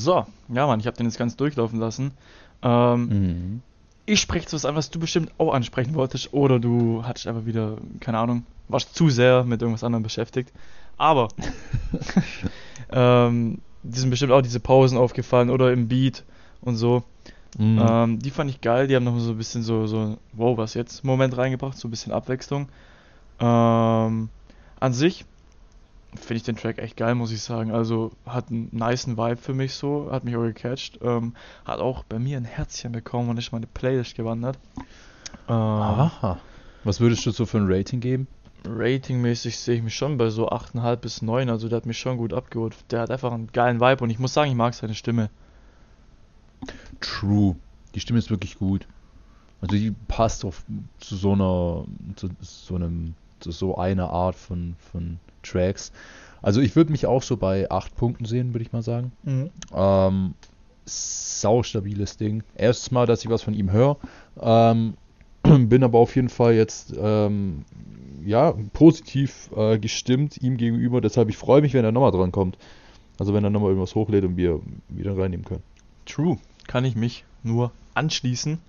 So, 0.03 0.25
ja 0.49 0.67
Mann, 0.67 0.79
ich 0.79 0.87
habe 0.87 0.97
den 0.97 1.05
jetzt 1.05 1.17
ganz 1.17 1.35
durchlaufen 1.35 1.79
lassen. 1.79 2.11
Ähm, 2.61 3.09
Mhm. 3.09 3.61
Ich 4.05 4.19
spreche 4.19 4.47
zu 4.47 4.57
was 4.57 4.65
an, 4.65 4.75
was 4.75 4.89
du 4.89 4.99
bestimmt 4.99 5.31
auch 5.37 5.53
ansprechen 5.53 5.95
wolltest, 5.95 6.33
oder 6.33 6.59
du 6.59 7.03
hattest 7.05 7.25
einfach 7.25 7.45
wieder, 7.45 7.77
keine 8.01 8.17
Ahnung, 8.17 8.45
warst 8.67 8.93
zu 8.95 9.09
sehr 9.09 9.45
mit 9.45 9.61
irgendwas 9.61 9.83
anderem 9.83 10.03
beschäftigt. 10.03 10.51
Aber, 10.97 11.29
ähm, 12.91 13.59
die 13.81 13.99
sind 13.99 14.09
bestimmt 14.09 14.33
auch 14.33 14.41
diese 14.41 14.59
Pausen 14.59 14.97
aufgefallen 14.97 15.49
oder 15.49 15.71
im 15.71 15.87
Beat 15.87 16.23
und 16.61 16.75
so. 16.75 17.03
Mhm. 17.57 17.79
Ähm, 17.79 18.19
die 18.19 18.31
fand 18.31 18.49
ich 18.49 18.59
geil, 18.59 18.87
die 18.87 18.95
haben 18.95 19.05
noch 19.05 19.17
so 19.19 19.31
ein 19.31 19.37
bisschen 19.37 19.63
so, 19.63 19.87
so, 19.87 20.17
wow, 20.33 20.57
was 20.57 20.73
jetzt, 20.73 21.03
Moment 21.03 21.37
reingebracht, 21.37 21.77
so 21.77 21.87
ein 21.87 21.91
bisschen 21.91 22.11
Abwechslung. 22.11 22.67
Ähm, 23.39 24.29
an 24.79 24.93
sich 24.93 25.25
finde 26.15 26.35
ich 26.35 26.43
den 26.43 26.55
Track 26.55 26.77
echt 26.77 26.97
geil, 26.97 27.15
muss 27.15 27.31
ich 27.31 27.41
sagen. 27.41 27.71
Also 27.71 28.11
hat 28.25 28.49
einen 28.49 28.69
niceen 28.71 29.17
Vibe 29.17 29.37
für 29.37 29.53
mich 29.53 29.73
so, 29.73 30.09
hat 30.11 30.23
mich 30.23 30.35
auch 30.35 30.43
gecatcht. 30.43 30.99
Ähm, 31.01 31.33
hat 31.65 31.79
auch 31.79 32.03
bei 32.03 32.19
mir 32.19 32.37
ein 32.37 32.45
Herzchen 32.45 32.91
bekommen 32.91 33.29
und 33.29 33.37
ist 33.37 33.51
meine 33.51 33.67
Playlist 33.67 34.15
gewandert. 34.15 34.57
Ähm, 35.47 35.55
Aha. 35.55 36.39
Was 36.83 36.99
würdest 36.99 37.25
du 37.25 37.31
so 37.31 37.45
für 37.45 37.57
ein 37.57 37.71
Rating 37.71 37.99
geben? 37.99 38.27
Ratingmäßig 38.65 39.57
sehe 39.57 39.75
ich 39.75 39.83
mich 39.83 39.95
schon 39.95 40.17
bei 40.17 40.29
so 40.29 40.49
8,5 40.49 40.95
bis 40.97 41.21
9, 41.21 41.49
also 41.49 41.67
der 41.67 41.77
hat 41.77 41.85
mich 41.85 41.97
schon 41.97 42.17
gut 42.17 42.33
abgeholt. 42.33 42.75
Der 42.91 43.01
hat 43.01 43.11
einfach 43.11 43.31
einen 43.31 43.51
geilen 43.51 43.81
Vibe 43.81 44.03
und 44.03 44.09
ich 44.09 44.19
muss 44.19 44.33
sagen, 44.33 44.49
ich 44.49 44.57
mag 44.57 44.73
seine 44.73 44.95
Stimme. 44.95 45.29
True. 47.01 47.55
Die 47.93 47.99
Stimme 47.99 48.19
ist 48.19 48.29
wirklich 48.29 48.57
gut. 48.57 48.87
Also 49.61 49.75
die 49.75 49.93
passt 50.07 50.45
auf 50.45 50.63
zu 50.99 51.15
so 51.15 51.33
einer, 51.33 51.85
zu 52.15 52.29
so 52.41 52.75
einem, 52.75 53.15
zu 53.39 53.51
so 53.51 53.77
einer 53.77 54.09
Art 54.09 54.35
von, 54.35 54.75
von 54.91 55.19
Tracks. 55.43 55.91
Also 56.41 56.59
ich 56.61 56.75
würde 56.75 56.91
mich 56.91 57.05
auch 57.05 57.23
so 57.23 57.37
bei 57.37 57.69
8 57.71 57.95
Punkten 57.95 58.25
sehen, 58.25 58.53
würde 58.53 58.63
ich 58.63 58.73
mal 58.73 58.81
sagen. 58.81 59.11
Ähm, 59.73 60.33
sau 60.85 61.63
stabiles 61.63 62.17
Ding. 62.17 62.43
Erstes 62.55 62.91
Mal, 62.91 63.05
dass 63.05 63.23
ich 63.23 63.29
was 63.29 63.41
von 63.43 63.53
ihm 63.53 63.71
höre. 63.71 63.97
Ähm, 64.41 64.95
bin 65.43 65.83
aber 65.83 65.99
auf 65.99 66.15
jeden 66.15 66.29
Fall 66.29 66.53
jetzt 66.53 66.93
ähm, 66.97 67.63
ja 68.25 68.53
positiv 68.73 69.49
äh, 69.55 69.77
gestimmt 69.79 70.37
ihm 70.37 70.57
gegenüber. 70.57 70.99
Deshalb 71.01 71.29
ich 71.29 71.37
freue 71.37 71.61
mich, 71.61 71.73
wenn 71.73 71.85
er 71.85 71.91
nochmal 71.91 72.11
dran 72.11 72.31
kommt. 72.31 72.57
Also 73.19 73.33
wenn 73.33 73.43
er 73.43 73.49
nochmal 73.49 73.69
irgendwas 73.69 73.95
hochlädt 73.95 74.25
und 74.25 74.37
wir 74.37 74.59
wieder 74.89 75.17
reinnehmen 75.17 75.45
können. 75.45 75.63
True, 76.05 76.37
kann 76.67 76.83
ich 76.83 76.95
mich 76.95 77.23
nur 77.43 77.71
anschließen. 77.93 78.59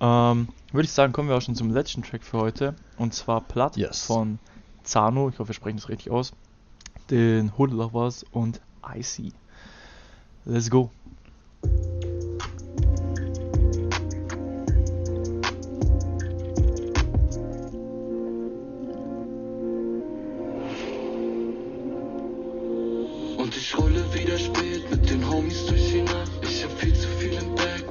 Ähm, 0.00 0.48
Würde 0.72 0.84
ich 0.84 0.92
sagen, 0.92 1.12
kommen 1.12 1.28
wir 1.28 1.36
auch 1.36 1.42
schon 1.42 1.54
zum 1.56 1.70
letzten 1.70 2.02
Track 2.02 2.22
für 2.22 2.38
heute. 2.38 2.74
Und 2.98 3.14
zwar 3.14 3.40
Platt 3.40 3.76
Yes. 3.76 4.04
von 4.04 4.38
Zano, 4.82 5.28
ich 5.28 5.38
hoffe, 5.38 5.48
wir 5.48 5.54
sprechen 5.54 5.76
das 5.76 5.88
richtig 5.88 6.10
aus. 6.10 6.32
Den 7.10 7.52
Hood 7.56 7.70
Lovers 7.72 8.24
und 8.32 8.60
Icy. 8.94 9.32
Let's 10.44 10.70
go. 10.70 10.90
Und 23.36 23.56
ich 23.56 23.76
rolle 23.76 24.14
wieder 24.14 24.38
spät 24.38 24.90
mit 24.90 25.10
den 25.10 25.28
Homies 25.28 25.66
durch 25.66 25.90
die 25.90 26.02
Nacht. 26.02 26.30
Ich 26.42 26.64
hab 26.64 26.72
viel 26.72 26.94
zu 26.94 27.08
viel 27.08 27.32
im 27.34 27.54
Bag 27.54 27.89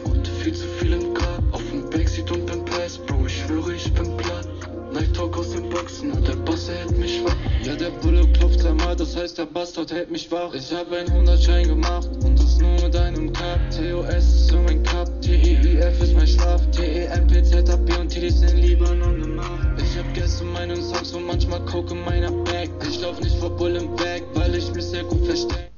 Boxen 5.89 6.11
und 6.11 6.27
der 6.27 6.35
Boss, 6.35 6.69
hält 6.69 6.97
mich 6.97 7.23
wach. 7.25 7.35
Ja, 7.63 7.75
der 7.75 7.89
Bulle 7.89 8.27
klopft 8.33 8.63
einmal, 8.65 8.95
das 8.95 9.15
heißt, 9.15 9.37
der 9.37 9.45
Bastard 9.45 9.91
hält 9.91 10.11
mich 10.11 10.31
wach. 10.31 10.53
Ich 10.53 10.71
hab 10.71 10.91
einen 10.91 11.09
100-Schein 11.09 11.67
gemacht 11.67 12.09
und 12.23 12.39
das 12.39 12.57
nur 12.57 12.73
mit 12.81 12.95
einem 12.95 13.33
Cup. 13.33 13.59
TOS 13.71 14.15
ist 14.15 14.47
so 14.49 14.61
mein 14.61 14.83
Cup, 14.83 15.09
TEIF 15.21 16.01
ist 16.01 16.15
mein 16.15 16.27
Schlaf. 16.27 16.61
TEMP, 16.71 17.43
ZAP 17.43 17.99
und 17.99 18.09
TD 18.09 18.29
sind 18.29 18.57
Libanon 18.57 19.21
gemacht. 19.21 19.67
Ich 19.77 19.97
hab 19.97 20.13
gestern 20.13 20.51
meinen 20.53 20.81
Songs 20.81 21.11
und 21.13 21.25
manchmal 21.25 21.61
in 21.91 22.05
meiner 22.05 22.31
Bag. 22.43 22.69
Ich 22.87 23.01
lauf 23.01 23.19
nicht 23.19 23.37
vor 23.37 23.55
Bull 23.55 23.75
im 23.75 23.95
Bag, 23.95 24.23
weil 24.35 24.55
ich 24.55 24.71
mich 24.73 24.85
sehr 24.85 25.03
gut 25.03 25.25
versteck. 25.25 25.71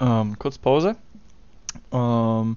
Ähm, 0.00 0.38
kurz 0.38 0.58
Pause. 0.58 0.96
Ähm, 1.92 2.56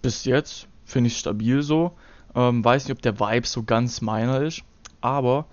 bis 0.00 0.24
jetzt 0.24 0.66
finde 0.84 1.08
ich 1.08 1.18
stabil 1.18 1.62
so. 1.62 1.92
Ähm, 2.34 2.64
weiß 2.64 2.84
nicht, 2.84 2.96
ob 2.96 3.02
der 3.02 3.20
Vibe 3.20 3.46
so 3.46 3.64
ganz 3.64 4.00
meiner 4.00 4.40
ist, 4.40 4.62
aber 5.00 5.46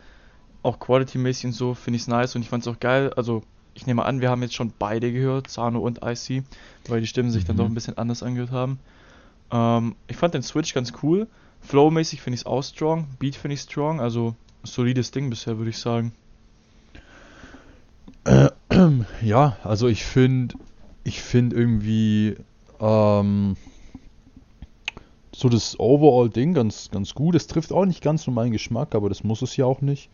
auch 0.67 0.79
quality-mäßig 0.79 1.45
und 1.47 1.53
so 1.53 1.73
finde 1.73 1.95
ich 1.95 2.03
es 2.03 2.07
nice 2.07 2.35
und 2.35 2.41
ich 2.41 2.49
fand 2.49 2.65
es 2.65 2.67
auch 2.67 2.79
geil. 2.79 3.11
Also, 3.15 3.43
ich 3.73 3.85
nehme 3.87 4.05
an, 4.05 4.21
wir 4.21 4.29
haben 4.29 4.41
jetzt 4.41 4.55
schon 4.55 4.73
beide 4.77 5.11
gehört, 5.11 5.49
Zano 5.49 5.79
und 5.79 5.99
IC, 6.03 6.43
weil 6.87 7.01
die 7.01 7.07
Stimmen 7.07 7.31
sich 7.31 7.45
dann 7.45 7.55
Mhm. 7.55 7.59
doch 7.59 7.65
ein 7.65 7.73
bisschen 7.73 7.97
anders 7.97 8.23
angehört 8.23 8.51
haben. 8.51 8.79
Ähm, 9.51 9.95
ich 10.07 10.17
fand 10.17 10.33
den 10.33 10.43
Switch 10.43 10.73
ganz 10.73 10.93
cool. 11.03 11.27
Flow-mäßig 11.61 12.21
finde 12.21 12.35
ich 12.35 12.41
es 12.41 12.45
auch 12.45 12.61
strong. 12.63 13.07
Beat 13.19 13.35
finde 13.35 13.55
ich 13.55 13.61
strong. 13.61 13.99
Also, 13.99 14.35
solides 14.63 15.11
Ding 15.11 15.29
bisher, 15.29 15.57
würde 15.57 15.69
ich 15.69 15.77
sagen. 15.77 16.11
Ja, 19.21 19.57
also 19.63 19.87
ich 19.87 20.03
finde, 20.05 20.55
ich 21.03 21.21
finde 21.21 21.55
irgendwie 21.55 22.35
ähm, 22.79 23.55
so 25.33 25.49
das 25.49 25.79
Overall-Ding 25.79 26.53
ganz, 26.53 26.89
ganz 26.91 27.13
gut. 27.15 27.35
Es 27.35 27.47
trifft 27.47 27.71
auch 27.71 27.85
nicht 27.85 28.01
ganz 28.01 28.23
so 28.23 28.31
meinen 28.31 28.51
Geschmack, 28.51 28.93
aber 28.93 29.09
das 29.09 29.23
muss 29.23 29.41
es 29.41 29.55
ja 29.57 29.65
auch 29.65 29.81
nicht. 29.81 30.09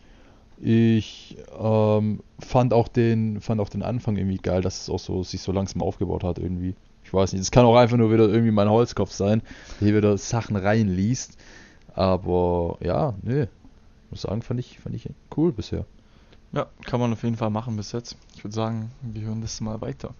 Ich 0.60 1.36
ähm, 1.58 2.20
fand 2.38 2.72
auch 2.72 2.88
den, 2.88 3.40
fand 3.40 3.60
auch 3.60 3.68
den 3.68 3.82
Anfang 3.82 4.16
irgendwie 4.16 4.38
geil, 4.38 4.62
dass 4.62 4.82
es 4.82 4.90
auch 4.90 4.98
so 4.98 5.22
sich 5.22 5.42
so 5.42 5.52
langsam 5.52 5.82
aufgebaut 5.82 6.24
hat 6.24 6.38
irgendwie. 6.38 6.74
Ich 7.04 7.12
weiß 7.12 7.32
nicht, 7.32 7.42
es 7.42 7.50
kann 7.50 7.66
auch 7.66 7.76
einfach 7.76 7.96
nur 7.96 8.12
wieder 8.12 8.28
irgendwie 8.28 8.50
mein 8.50 8.70
Holzkopf 8.70 9.12
sein, 9.12 9.42
der 9.80 9.88
hier 9.88 9.96
wieder 9.96 10.16
Sachen 10.16 10.56
reinliest. 10.56 11.36
Aber 11.94 12.78
ja, 12.80 13.14
nee, 13.22 13.42
ich 13.42 14.10
muss 14.10 14.22
sagen, 14.22 14.42
fand 14.42 14.60
ich, 14.60 14.78
fand 14.78 14.94
ich 14.94 15.08
cool 15.36 15.52
bisher. 15.52 15.84
Ja, 16.52 16.66
kann 16.84 17.00
man 17.00 17.12
auf 17.12 17.22
jeden 17.24 17.36
Fall 17.36 17.50
machen 17.50 17.76
bis 17.76 17.92
jetzt. 17.92 18.16
Ich 18.36 18.44
würde 18.44 18.54
sagen, 18.54 18.90
wir 19.02 19.22
hören 19.22 19.40
das 19.42 19.60
mal 19.60 19.80
weiter. 19.80 20.14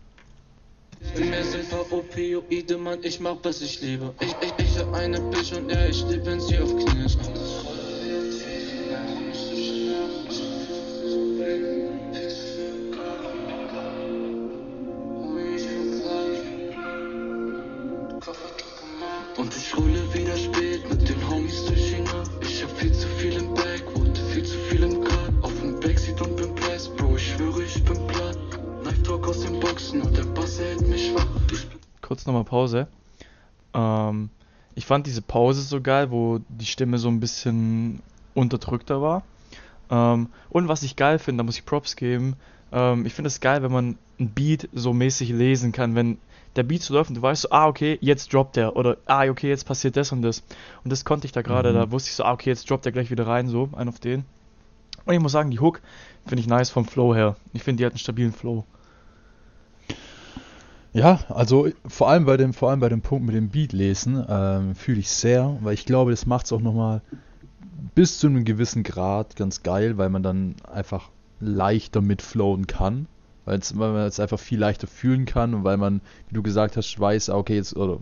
In 1.16 1.30
mir 1.30 1.44
sind 1.44 1.70
paar 1.70 1.90
Opioide, 1.92 2.76
Mann, 2.76 2.98
ich 3.02 3.20
mach, 3.20 3.36
was 3.42 3.62
ich 3.62 3.80
liebe. 3.80 4.12
Ich, 4.20 4.34
ich, 4.40 4.64
ich 4.64 4.78
hab 4.78 4.92
eine 4.94 5.20
Bitch 5.20 5.52
und 5.52 5.70
ja, 5.70 5.86
ich 5.86 6.04
lieb, 6.08 6.24
wenn 6.24 6.40
sie 6.40 6.58
auf 6.58 6.70
Knie 6.70 7.08
kurz 32.24 32.26
nochmal 32.26 32.44
Pause. 32.44 32.86
Ähm, 33.74 34.30
ich 34.74 34.86
fand 34.86 35.06
diese 35.06 35.22
Pause 35.22 35.60
so 35.62 35.80
geil, 35.80 36.10
wo 36.10 36.40
die 36.48 36.66
Stimme 36.66 36.98
so 36.98 37.08
ein 37.08 37.20
bisschen 37.20 38.00
unterdrückter 38.34 39.02
war. 39.02 39.22
Ähm, 39.90 40.28
und 40.48 40.68
was 40.68 40.82
ich 40.82 40.96
geil 40.96 41.18
finde, 41.18 41.42
da 41.42 41.44
muss 41.44 41.58
ich 41.58 41.66
Props 41.66 41.96
geben. 41.96 42.36
Ähm, 42.72 43.04
ich 43.06 43.12
finde 43.12 43.28
es 43.28 43.40
geil, 43.40 43.62
wenn 43.62 43.72
man 43.72 43.98
ein 44.18 44.30
Beat 44.30 44.68
so 44.72 44.92
mäßig 44.92 45.30
lesen 45.30 45.72
kann, 45.72 45.94
wenn 45.94 46.18
der 46.56 46.62
Beat 46.62 46.82
so 46.82 46.94
läuft 46.94 47.10
und 47.10 47.16
du 47.16 47.22
weißt 47.22 47.42
so, 47.42 47.50
ah, 47.50 47.66
okay, 47.66 47.98
jetzt 48.00 48.32
droppt 48.32 48.56
er. 48.56 48.76
Oder, 48.76 48.96
ah, 49.06 49.28
okay, 49.28 49.48
jetzt 49.48 49.66
passiert 49.66 49.96
das 49.96 50.12
und 50.12 50.22
das. 50.22 50.42
Und 50.82 50.90
das 50.90 51.04
konnte 51.04 51.26
ich 51.26 51.32
da 51.32 51.42
gerade, 51.42 51.70
Mhm. 51.70 51.74
da 51.74 51.90
wusste 51.90 52.10
ich 52.10 52.16
so, 52.16 52.24
ah, 52.24 52.32
okay, 52.32 52.50
jetzt 52.50 52.70
droppt 52.70 52.86
er 52.86 52.92
gleich 52.92 53.10
wieder 53.10 53.26
rein, 53.26 53.48
so, 53.48 53.68
ein 53.76 53.88
auf 53.88 54.00
den. 54.00 54.24
Und 55.04 55.12
ich 55.12 55.20
muss 55.20 55.32
sagen, 55.32 55.50
die 55.50 55.60
Hook 55.60 55.82
finde 56.26 56.40
ich 56.40 56.46
nice 56.46 56.70
vom 56.70 56.86
Flow 56.86 57.14
her. 57.14 57.36
Ich 57.52 57.62
finde, 57.62 57.82
die 57.82 57.86
hat 57.86 57.92
einen 57.92 57.98
stabilen 57.98 58.32
Flow. 58.32 58.64
Ja, 60.94 61.18
also 61.28 61.68
vor 61.88 62.08
allem 62.08 62.24
bei 62.24 62.36
dem, 62.36 62.52
vor 62.52 62.70
allem 62.70 62.78
bei 62.78 62.88
dem 62.88 63.02
Punkt 63.02 63.26
mit 63.26 63.34
dem 63.34 63.48
Beat 63.48 63.72
lesen 63.72 64.24
ähm, 64.28 64.76
fühle 64.76 65.00
ich 65.00 65.10
sehr, 65.10 65.58
weil 65.60 65.74
ich 65.74 65.86
glaube, 65.86 66.12
das 66.12 66.24
macht 66.24 66.46
es 66.46 66.52
auch 66.52 66.60
nochmal 66.60 67.02
bis 67.96 68.20
zu 68.20 68.28
einem 68.28 68.44
gewissen 68.44 68.84
Grad 68.84 69.34
ganz 69.34 69.64
geil, 69.64 69.98
weil 69.98 70.08
man 70.08 70.22
dann 70.22 70.54
einfach 70.72 71.10
leichter 71.40 72.00
mitflowen 72.00 72.68
kann, 72.68 73.08
weil 73.44 73.60
man 73.74 73.96
es 74.06 74.20
einfach 74.20 74.38
viel 74.38 74.60
leichter 74.60 74.86
fühlen 74.86 75.24
kann 75.24 75.52
und 75.54 75.64
weil 75.64 75.78
man, 75.78 76.00
wie 76.28 76.34
du 76.34 76.44
gesagt 76.44 76.76
hast, 76.76 76.98
weiß, 77.00 77.28
ah, 77.30 77.38
okay, 77.38 77.56
jetzt, 77.56 77.76
oder 77.76 77.98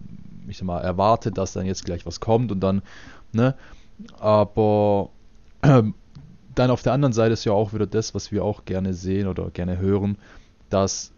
ich 0.47 0.59
sag 0.59 0.67
mal, 0.67 0.81
erwartet, 0.81 1.39
dass 1.39 1.55
dann 1.55 1.65
jetzt 1.65 1.87
gleich 1.87 2.05
was 2.05 2.21
kommt 2.21 2.53
und 2.53 2.61
dann, 2.61 2.83
ne, 3.33 3.55
aber 4.19 5.09
ähm, 5.63 5.95
dann 6.55 6.71
auf 6.71 6.83
der 6.83 6.93
anderen 6.93 7.15
Seite 7.15 7.33
ist 7.33 7.47
ja 7.47 7.53
auch 7.53 7.73
wieder 7.73 7.87
das, 7.87 8.15
was 8.15 8.33
wir 8.33 8.45
auch 8.45 8.67
gerne 8.67 8.93
sehen 8.93 9.29
oder 9.29 9.49
gerne 9.49 9.79
hören, 9.79 10.19
dass 10.69 11.12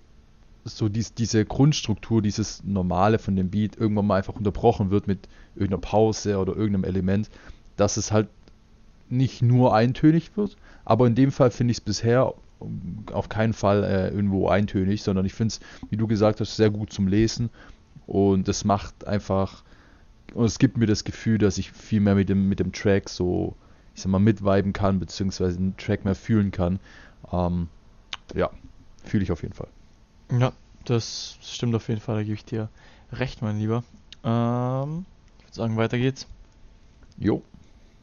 so 0.65 0.89
dies, 0.89 1.15
diese 1.15 1.45
Grundstruktur, 1.45 2.23
dieses 2.23 2.65
Normale 2.65 3.19
von 3.19 3.37
dem 3.37 3.51
Beat 3.51 3.77
irgendwann 3.77 4.07
mal 4.07 4.17
einfach 4.17 4.35
unterbrochen 4.35 4.91
wird 4.91 5.07
mit 5.07 5.29
irgendeiner 5.55 5.81
Pause 5.81 6.39
oder 6.39 6.57
irgendeinem 6.57 6.85
Element, 6.85 7.31
dass 7.77 7.97
es 7.97 8.13
halt 8.13 8.29
nicht 9.11 9.43
nur 9.43 9.75
eintönig 9.75 10.37
wird, 10.37 10.57
aber 10.85 11.07
in 11.07 11.15
dem 11.15 11.33
Fall 11.33 11.51
finde 11.51 11.73
ich 11.73 11.79
es 11.79 11.85
bisher 11.85 12.33
auf 13.13 13.29
keinen 13.29 13.53
Fall 13.53 13.85
äh, 13.85 14.09
irgendwo 14.09 14.49
eintönig, 14.49 15.03
sondern 15.03 15.27
ich 15.27 15.35
finde 15.35 15.53
es, 15.53 15.61
wie 15.91 15.97
du 15.97 16.07
gesagt 16.07 16.41
hast, 16.41 16.57
sehr 16.57 16.71
gut 16.71 16.93
zum 16.93 17.09
Lesen 17.09 17.51
und 18.07 18.49
es 18.49 18.65
macht 18.65 19.07
einfach, 19.07 19.63
und 20.33 20.47
es 20.47 20.59
gibt 20.59 20.79
mir 20.79 20.87
das 20.87 21.05
Gefühl, 21.05 21.37
dass 21.37 21.59
ich 21.59 21.73
viel 21.73 22.01
mehr 22.01 22.15
mit 22.15 22.31
dem, 22.31 22.49
mit 22.49 22.61
dem 22.61 22.73
Track 22.73 23.11
so, 23.11 23.55
ich 23.95 24.03
sag 24.03 24.11
mal, 24.11 24.19
mitviben 24.19 24.73
kann, 24.73 24.99
beziehungsweise 24.99 25.59
den 25.59 25.77
Track 25.77 26.05
mehr 26.07 26.15
fühlen 26.15 26.51
kann. 26.51 26.81
Ähm, 27.31 27.69
ja, 28.35 28.51
fühle 29.05 29.23
ich 29.23 29.31
auf 29.31 29.43
jeden 29.43 29.55
Fall. 29.55 29.69
Ja, 30.31 30.53
das 30.85 31.39
stimmt 31.43 31.75
auf 31.75 31.89
jeden 31.89 32.01
Fall, 32.01 32.17
da 32.17 32.23
gebe 32.23 32.35
ich 32.35 32.45
dir 32.45 32.69
recht, 33.13 33.43
mein 33.43 33.59
Lieber. 33.59 33.85
Ähm, 34.25 35.05
ich 35.39 35.45
würde 35.45 35.55
sagen, 35.55 35.77
weiter 35.77 35.99
geht's. 35.99 36.27
Jo. 37.19 37.43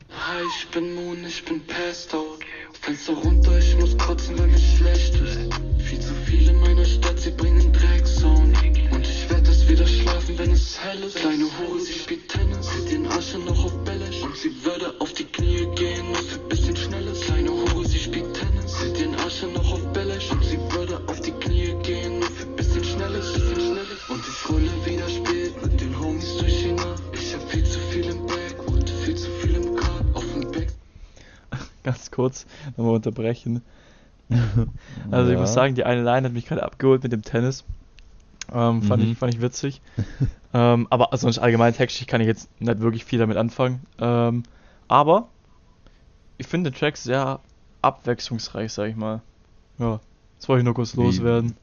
Hi, 0.10 0.42
ich 0.58 0.68
bin 0.70 0.96
Moon, 0.96 1.26
ich 1.26 1.44
bin 1.46 1.62
out. 2.14 2.40
Fenster 2.82 3.14
runter, 3.14 3.60
ich 3.60 3.78
muss 3.78 3.96
kotzen, 3.98 4.38
weil 4.40 4.48
mir 4.48 4.58
schlecht 4.58 5.14
ist. 5.16 5.54
Viel 5.84 6.00
zu 6.00 6.14
viele 6.26 6.52
in 6.52 6.60
meiner 6.62 6.84
Stadt, 6.84 7.20
sie 7.20 7.30
bringen 7.30 7.72
Drecksound. 7.72 8.58
Und 8.92 9.08
ich 9.08 9.30
werd 9.30 9.48
erst 9.48 9.70
wieder 9.70 9.86
schlafen, 9.86 10.38
wenn 10.40 10.52
es 10.52 10.80
hell 10.80 11.04
ist. 11.04 11.18
Kleine 11.18 11.46
Hure, 11.60 11.80
sie 11.80 11.94
spielt 11.94 12.28
Tennis, 12.28 12.68
sie 12.72 12.90
den 12.90 13.06
Arsch 13.08 13.36
noch 13.36 13.66
auf 13.66 13.84
Bälle. 13.84 14.10
Und 14.24 14.36
sie 14.36 14.66
würde 14.66 14.96
auf 15.00 15.11
kurz 32.22 32.46
nochmal 32.78 32.96
unterbrechen. 32.96 33.62
Also 35.12 35.32
ich 35.32 35.38
muss 35.38 35.54
sagen, 35.54 35.76
die 35.76 35.84
eine 35.84 36.04
Line 36.04 36.26
hat 36.26 36.34
mich 36.34 36.46
gerade 36.46 36.64
abgeholt 36.64 37.04
mit 37.04 37.12
dem 37.12 37.22
Tennis. 37.22 37.66
Ähm, 38.54 38.82
fand, 38.82 39.04
Mhm. 39.04 39.12
ich, 39.12 39.18
fand 39.18 39.34
ich 39.34 39.42
witzig. 39.42 39.82
ähm, 40.54 40.88
aber 40.90 41.10
sonst 41.18 41.40
allgemein 41.40 41.74
textlich 41.74 42.08
kann 42.08 42.22
ich 42.22 42.28
jetzt 42.28 42.48
nicht 42.62 42.80
wirklich 42.80 43.04
viel 43.06 43.20
damit 43.20 43.38
anfangen. 43.38 43.82
Ähm, 44.00 44.44
aber 44.88 45.28
ich 46.38 46.48
finde 46.48 46.72
den 46.72 46.78
Track 46.80 46.96
sehr 46.98 47.40
abwechslungsreich, 47.82 48.72
sag 48.72 48.90
ich 48.90 48.96
mal. 48.96 49.22
Ja, 49.80 50.00
das 50.38 50.48
wollte 50.48 50.60
ich 50.62 50.66
nur 50.66 50.74
kurz 50.76 50.94
Wie- 50.96 51.02
loswerden. 51.02 51.56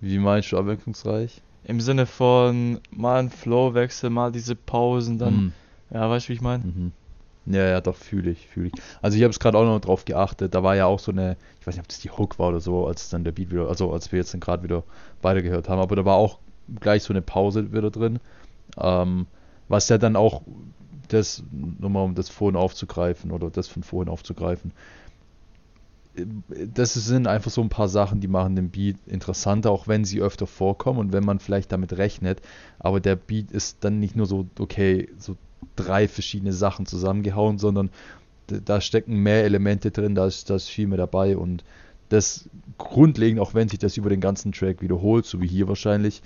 Wie 0.00 0.18
meinst 0.18 0.52
du 0.52 0.58
abwechslungsreich? 0.58 1.40
Im 1.64 1.80
Sinne 1.80 2.06
von 2.06 2.80
mal 2.90 3.18
ein 3.18 3.30
Flowwechsel, 3.30 4.10
mal 4.10 4.30
diese 4.30 4.54
Pausen, 4.54 5.18
dann. 5.18 5.34
Mhm. 5.34 5.52
Ja, 5.92 6.08
weißt 6.08 6.26
du, 6.26 6.28
wie 6.30 6.34
ich 6.34 6.40
meine? 6.40 6.64
Mhm. 6.64 6.92
Ja, 7.46 7.64
ja, 7.64 7.80
doch, 7.80 7.94
fühle 7.94 8.32
ich, 8.32 8.46
fühle 8.48 8.68
ich. 8.68 8.72
Also 9.02 9.16
ich 9.16 9.22
habe 9.22 9.30
es 9.30 9.38
gerade 9.38 9.56
auch 9.56 9.64
noch 9.64 9.80
drauf 9.80 10.04
geachtet, 10.04 10.54
da 10.54 10.62
war 10.64 10.74
ja 10.74 10.86
auch 10.86 10.98
so 10.98 11.12
eine, 11.12 11.36
ich 11.60 11.66
weiß 11.66 11.74
nicht, 11.76 11.82
ob 11.82 11.88
das 11.88 12.00
die 12.00 12.10
Hook 12.10 12.38
war 12.40 12.48
oder 12.48 12.60
so, 12.60 12.86
als 12.86 13.08
dann 13.08 13.22
der 13.22 13.32
Beat 13.32 13.52
wieder, 13.52 13.68
also 13.68 13.92
als 13.92 14.10
wir 14.10 14.18
jetzt 14.18 14.34
dann 14.34 14.40
gerade 14.40 14.64
wieder 14.64 14.82
weitergehört 15.22 15.68
haben, 15.68 15.80
aber 15.80 15.94
da 15.94 16.04
war 16.04 16.16
auch 16.16 16.40
gleich 16.80 17.04
so 17.04 17.12
eine 17.12 17.22
Pause 17.22 17.72
wieder 17.72 17.90
drin, 17.92 18.18
ähm, 18.78 19.26
was 19.68 19.88
ja 19.88 19.98
dann 19.98 20.16
auch 20.16 20.42
das, 21.08 21.44
nochmal 21.52 22.04
um 22.04 22.16
das 22.16 22.28
vorhin 22.28 22.56
aufzugreifen 22.56 23.30
oder 23.30 23.48
das 23.48 23.68
von 23.68 23.84
vorhin 23.84 24.12
aufzugreifen, 24.12 24.72
das 26.48 26.94
sind 26.94 27.26
einfach 27.26 27.50
so 27.50 27.60
ein 27.60 27.68
paar 27.68 27.88
Sachen, 27.88 28.20
die 28.20 28.28
machen 28.28 28.56
den 28.56 28.70
Beat 28.70 28.96
interessanter, 29.06 29.70
auch 29.70 29.86
wenn 29.86 30.04
sie 30.04 30.20
öfter 30.22 30.46
vorkommen 30.46 30.98
und 30.98 31.12
wenn 31.12 31.24
man 31.24 31.40
vielleicht 31.40 31.72
damit 31.72 31.92
rechnet. 31.98 32.40
Aber 32.78 33.00
der 33.00 33.16
Beat 33.16 33.50
ist 33.50 33.84
dann 33.84 34.00
nicht 34.00 34.16
nur 34.16 34.26
so, 34.26 34.46
okay, 34.58 35.10
so 35.18 35.36
drei 35.74 36.08
verschiedene 36.08 36.52
Sachen 36.52 36.86
zusammengehauen, 36.86 37.58
sondern 37.58 37.90
da 38.46 38.80
stecken 38.80 39.16
mehr 39.22 39.44
Elemente 39.44 39.90
drin, 39.90 40.14
da 40.14 40.26
ist, 40.26 40.50
da 40.50 40.56
ist 40.56 40.68
viel 40.68 40.86
mehr 40.86 40.98
dabei 40.98 41.36
und 41.36 41.64
das 42.08 42.48
grundlegend, 42.78 43.40
auch 43.40 43.54
wenn 43.54 43.68
sich 43.68 43.78
das 43.78 43.96
über 43.96 44.10
den 44.10 44.20
ganzen 44.20 44.52
Track 44.52 44.80
wiederholt, 44.80 45.26
so 45.26 45.40
wie 45.40 45.48
hier 45.48 45.66
wahrscheinlich, 45.66 46.22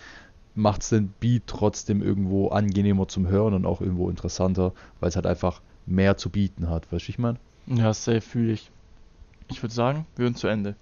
macht 0.55 0.83
es 0.83 0.91
den 0.91 1.09
Beat 1.21 1.45
trotzdem 1.47 2.03
irgendwo 2.03 2.49
angenehmer 2.49 3.09
zum 3.09 3.29
Hören 3.29 3.55
und 3.55 3.65
auch 3.65 3.81
irgendwo 3.81 4.11
interessanter, 4.11 4.73
weil 4.99 5.09
es 5.09 5.17
halt 5.17 5.27
einfach 5.27 5.63
mehr 5.87 6.17
zu 6.17 6.29
bieten 6.29 6.69
hat. 6.69 6.91
Weißt 6.93 7.09
du, 7.09 7.11
ich 7.11 7.19
meine? 7.19 7.39
Ja, 7.67 7.95
safe 7.95 8.21
fühle 8.21 8.53
ich. 8.53 8.71
Ich 9.49 9.63
würde 9.63 9.75
sagen, 9.75 10.07
wir 10.17 10.27
sind 10.27 10.39
zu 10.39 10.49
Ende. 10.49 10.75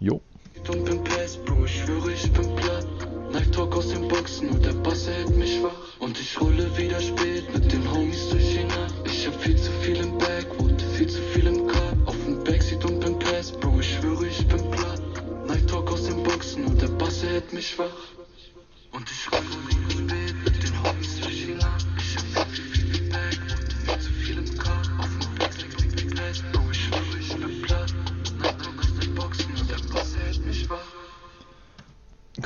Jo. 0.00 0.20
und 0.68 0.84
bin 0.84 1.04
Pass, 1.04 1.36
Bro, 1.36 1.64
ich 1.64 1.82
schwöre, 1.82 2.12
ich 2.12 2.30
bin 2.32 2.56
platt. 2.56 2.73
Talk 3.54 3.76
aus 3.76 3.88
den 3.88 4.08
Boxen 4.08 4.48
und 4.50 4.64
der 4.64 4.72
Bass 4.72 5.06
hält 5.06 5.36
mich 5.36 5.62
wach. 5.62 5.70
Und 6.00 6.18
ich 6.18 6.40
rolle 6.40 6.76
wieder 6.76 7.00
spät 7.00 7.54
mit 7.54 7.72
den 7.72 7.88
Homies 7.88 8.28
durch 8.30 8.53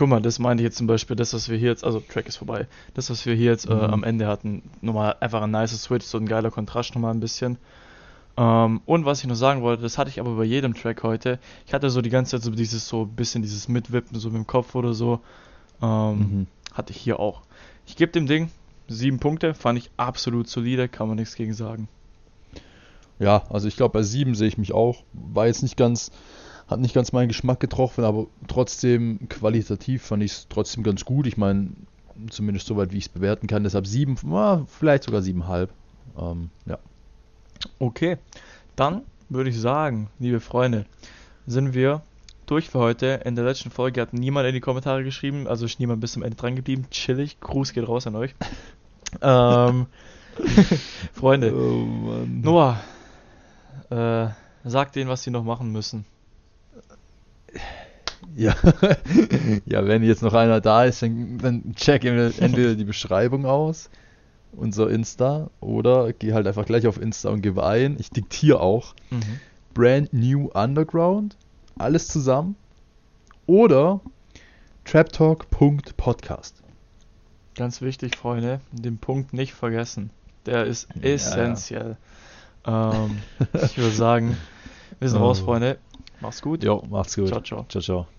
Guck 0.09 0.17
mal, 0.17 0.23
das 0.23 0.39
meinte 0.39 0.63
ich 0.63 0.65
jetzt 0.69 0.79
zum 0.79 0.87
Beispiel, 0.87 1.17
das, 1.17 1.35
was 1.35 1.51
wir 1.51 1.59
hier 1.59 1.69
jetzt, 1.69 1.85
also 1.85 2.01
Track 2.01 2.29
ist 2.29 2.37
vorbei, 2.37 2.67
das, 2.95 3.11
was 3.11 3.27
wir 3.27 3.35
hier 3.35 3.51
jetzt 3.51 3.69
äh, 3.69 3.75
Mhm. 3.75 3.81
am 3.81 4.05
Ende 4.05 4.27
hatten, 4.27 4.63
nochmal 4.81 5.17
einfach 5.21 5.43
ein 5.43 5.51
nice 5.51 5.79
Switch, 5.83 6.07
so 6.07 6.17
ein 6.17 6.25
geiler 6.25 6.51
Kontrast 6.51 6.95
nochmal 6.95 7.13
ein 7.13 7.21
bisschen. 7.21 7.59
Ähm, 8.39 8.81
und 8.87 9.05
was 9.05 9.21
ich 9.21 9.27
noch 9.27 9.35
sagen 9.35 9.61
wollte, 9.61 9.83
das 9.83 9.99
hatte 9.99 10.09
ich 10.09 10.19
aber 10.19 10.35
bei 10.37 10.45
jedem 10.45 10.73
Track 10.73 11.03
heute. 11.03 11.39
Ich 11.67 11.75
hatte 11.75 11.91
so 11.91 12.01
die 12.01 12.09
ganze 12.09 12.31
Zeit 12.31 12.43
so 12.43 12.51
dieses, 12.53 12.89
so 12.89 13.03
ein 13.03 13.11
bisschen 13.11 13.43
dieses 13.43 13.69
Mitwippen, 13.69 14.19
so 14.19 14.29
mit 14.29 14.37
dem 14.39 14.47
Kopf 14.47 14.75
oder 14.75 14.95
so. 14.95 15.21
Ähm, 15.83 16.19
Mhm. 16.19 16.47
Hatte 16.73 16.95
ich 16.95 16.99
hier 17.03 17.21
auch. 17.21 17.43
Ich 17.87 17.95
gebe 17.97 18.11
dem 18.11 18.27
Ding 18.27 18.49
sieben 18.89 19.19
Punkte, 19.19 19.53
fand 19.53 19.79
ich 19.79 19.91
absolut 19.99 20.49
solide, 20.49 20.89
kann 20.89 21.07
man 21.09 21.17
nichts 21.19 21.35
gegen 21.35 21.53
sagen. 21.53 21.87
Ja, 23.19 23.43
also 23.51 23.69
ich 23.69 23.77
glaube, 23.77 23.93
bei 23.93 24.03
7 24.03 24.35
sehe 24.35 24.49
ich 24.49 24.57
mich 24.57 24.73
auch. 24.73 25.03
War 25.13 25.49
jetzt 25.49 25.63
nicht 25.63 25.77
ganz, 25.77 26.11
hat 26.69 26.81
nicht 26.81 26.95
ganz 26.95 27.13
meinen 27.13 27.29
Geschmack 27.29 27.61
getroffen, 27.61 28.05
aber 28.05 28.27
trotzdem 28.47 29.29
qualitativ 29.29 30.03
fand 30.03 30.23
ich 30.23 30.33
es 30.33 30.47
trotzdem 30.49 30.83
ganz 30.83 31.05
gut. 31.05 31.27
Ich 31.27 31.37
meine, 31.37 31.71
zumindest 32.31 32.67
soweit, 32.67 32.93
wie 32.93 32.99
ich 32.99 33.07
es 33.07 33.09
bewerten 33.09 33.47
kann. 33.47 33.65
Deshalb 33.65 33.87
7, 33.87 34.17
vielleicht 34.67 35.05
sogar 35.05 35.23
7,5. 35.23 35.69
Ähm, 36.19 36.51
ja. 36.67 36.79
Okay, 37.79 38.19
dann 38.77 39.03
würde 39.29 39.51
ich 39.51 39.59
sagen, 39.59 40.09
liebe 40.19 40.41
Freunde, 40.41 40.85
sind 41.47 41.75
wir 41.75 42.03
durch 42.47 42.69
für 42.69 42.79
heute. 42.79 43.21
In 43.25 43.35
der 43.35 43.45
letzten 43.45 43.71
Folge 43.71 44.01
hat 44.01 44.13
niemand 44.13 44.47
in 44.47 44.55
die 44.55 44.61
Kommentare 44.61 45.05
geschrieben, 45.05 45.47
also 45.47 45.65
ist 45.65 45.81
niemand 45.81 46.01
bis 46.01 46.13
zum 46.13 46.23
Ende 46.23 46.37
dran 46.37 46.57
geblieben. 46.57 46.87
Chillig, 46.91 47.41
Gruß 47.41 47.73
geht 47.73 47.89
raus 47.89 48.07
an 48.07 48.17
euch. 48.17 48.35
ähm, 49.23 49.87
Freunde, 51.13 51.53
Oh. 51.55 52.25
Noah, 52.27 52.81
äh, 53.91 54.29
sagt 54.65 54.97
denen, 54.97 55.09
was 55.09 55.23
sie 55.23 55.31
noch 55.31 55.45
machen 55.45 55.73
müssen. 55.73 56.05
Ja. 58.37 58.55
ja, 59.67 59.87
wenn 59.87 60.03
jetzt 60.03 60.23
noch 60.23 60.35
einer 60.35 60.61
da 60.61 60.85
ist, 60.85 61.03
dann, 61.03 61.39
dann 61.39 61.75
check 61.75 62.05
entweder 62.05 62.75
die 62.75 62.85
Beschreibung 62.85 63.47
aus, 63.47 63.91
unser 64.53 64.91
Insta, 64.91 65.51
oder 65.61 66.13
geh 66.13 66.33
halt 66.33 66.47
einfach 66.47 66.65
gleich 66.67 66.87
auf 66.87 67.01
Insta 67.01 67.31
und 67.31 67.43
gib 67.43 67.59
ein. 67.59 67.97
Ich 67.99 68.11
diktiere 68.11 68.61
auch. 68.61 68.95
Mhm. 69.11 69.21
Brand 69.75 70.13
New 70.13 70.49
Underground, 70.55 71.37
alles 71.79 72.09
zusammen. 72.09 72.57
Oder 73.47 74.01
traptalk.podcast. 74.85 76.63
Ganz 77.55 77.81
wichtig, 77.81 78.17
Freunde, 78.17 78.61
den 78.73 78.99
Punkt 78.99 79.33
nicht 79.33 79.53
vergessen. 79.55 80.11
Der 80.47 80.65
ist 80.65 80.89
Ja, 80.95 81.01
ja. 81.09 81.15
essentiell. 81.15 81.97
Ähm, 82.67 83.19
ich 83.65 83.77
würde 83.79 83.95
sagen, 83.95 84.37
wir 84.99 85.09
sind 85.09 85.19
Oh. 85.23 85.25
raus, 85.25 85.41
Freunde. 85.41 85.79
Mach's 86.21 86.43
gut. 86.43 86.63
Jo, 86.65 86.83
macht's 86.89 87.17
gut. 87.17 87.29
Ciao, 87.29 87.41
ciao. 87.41 87.67
Ciao, 87.69 87.83
ciao. 87.83 88.18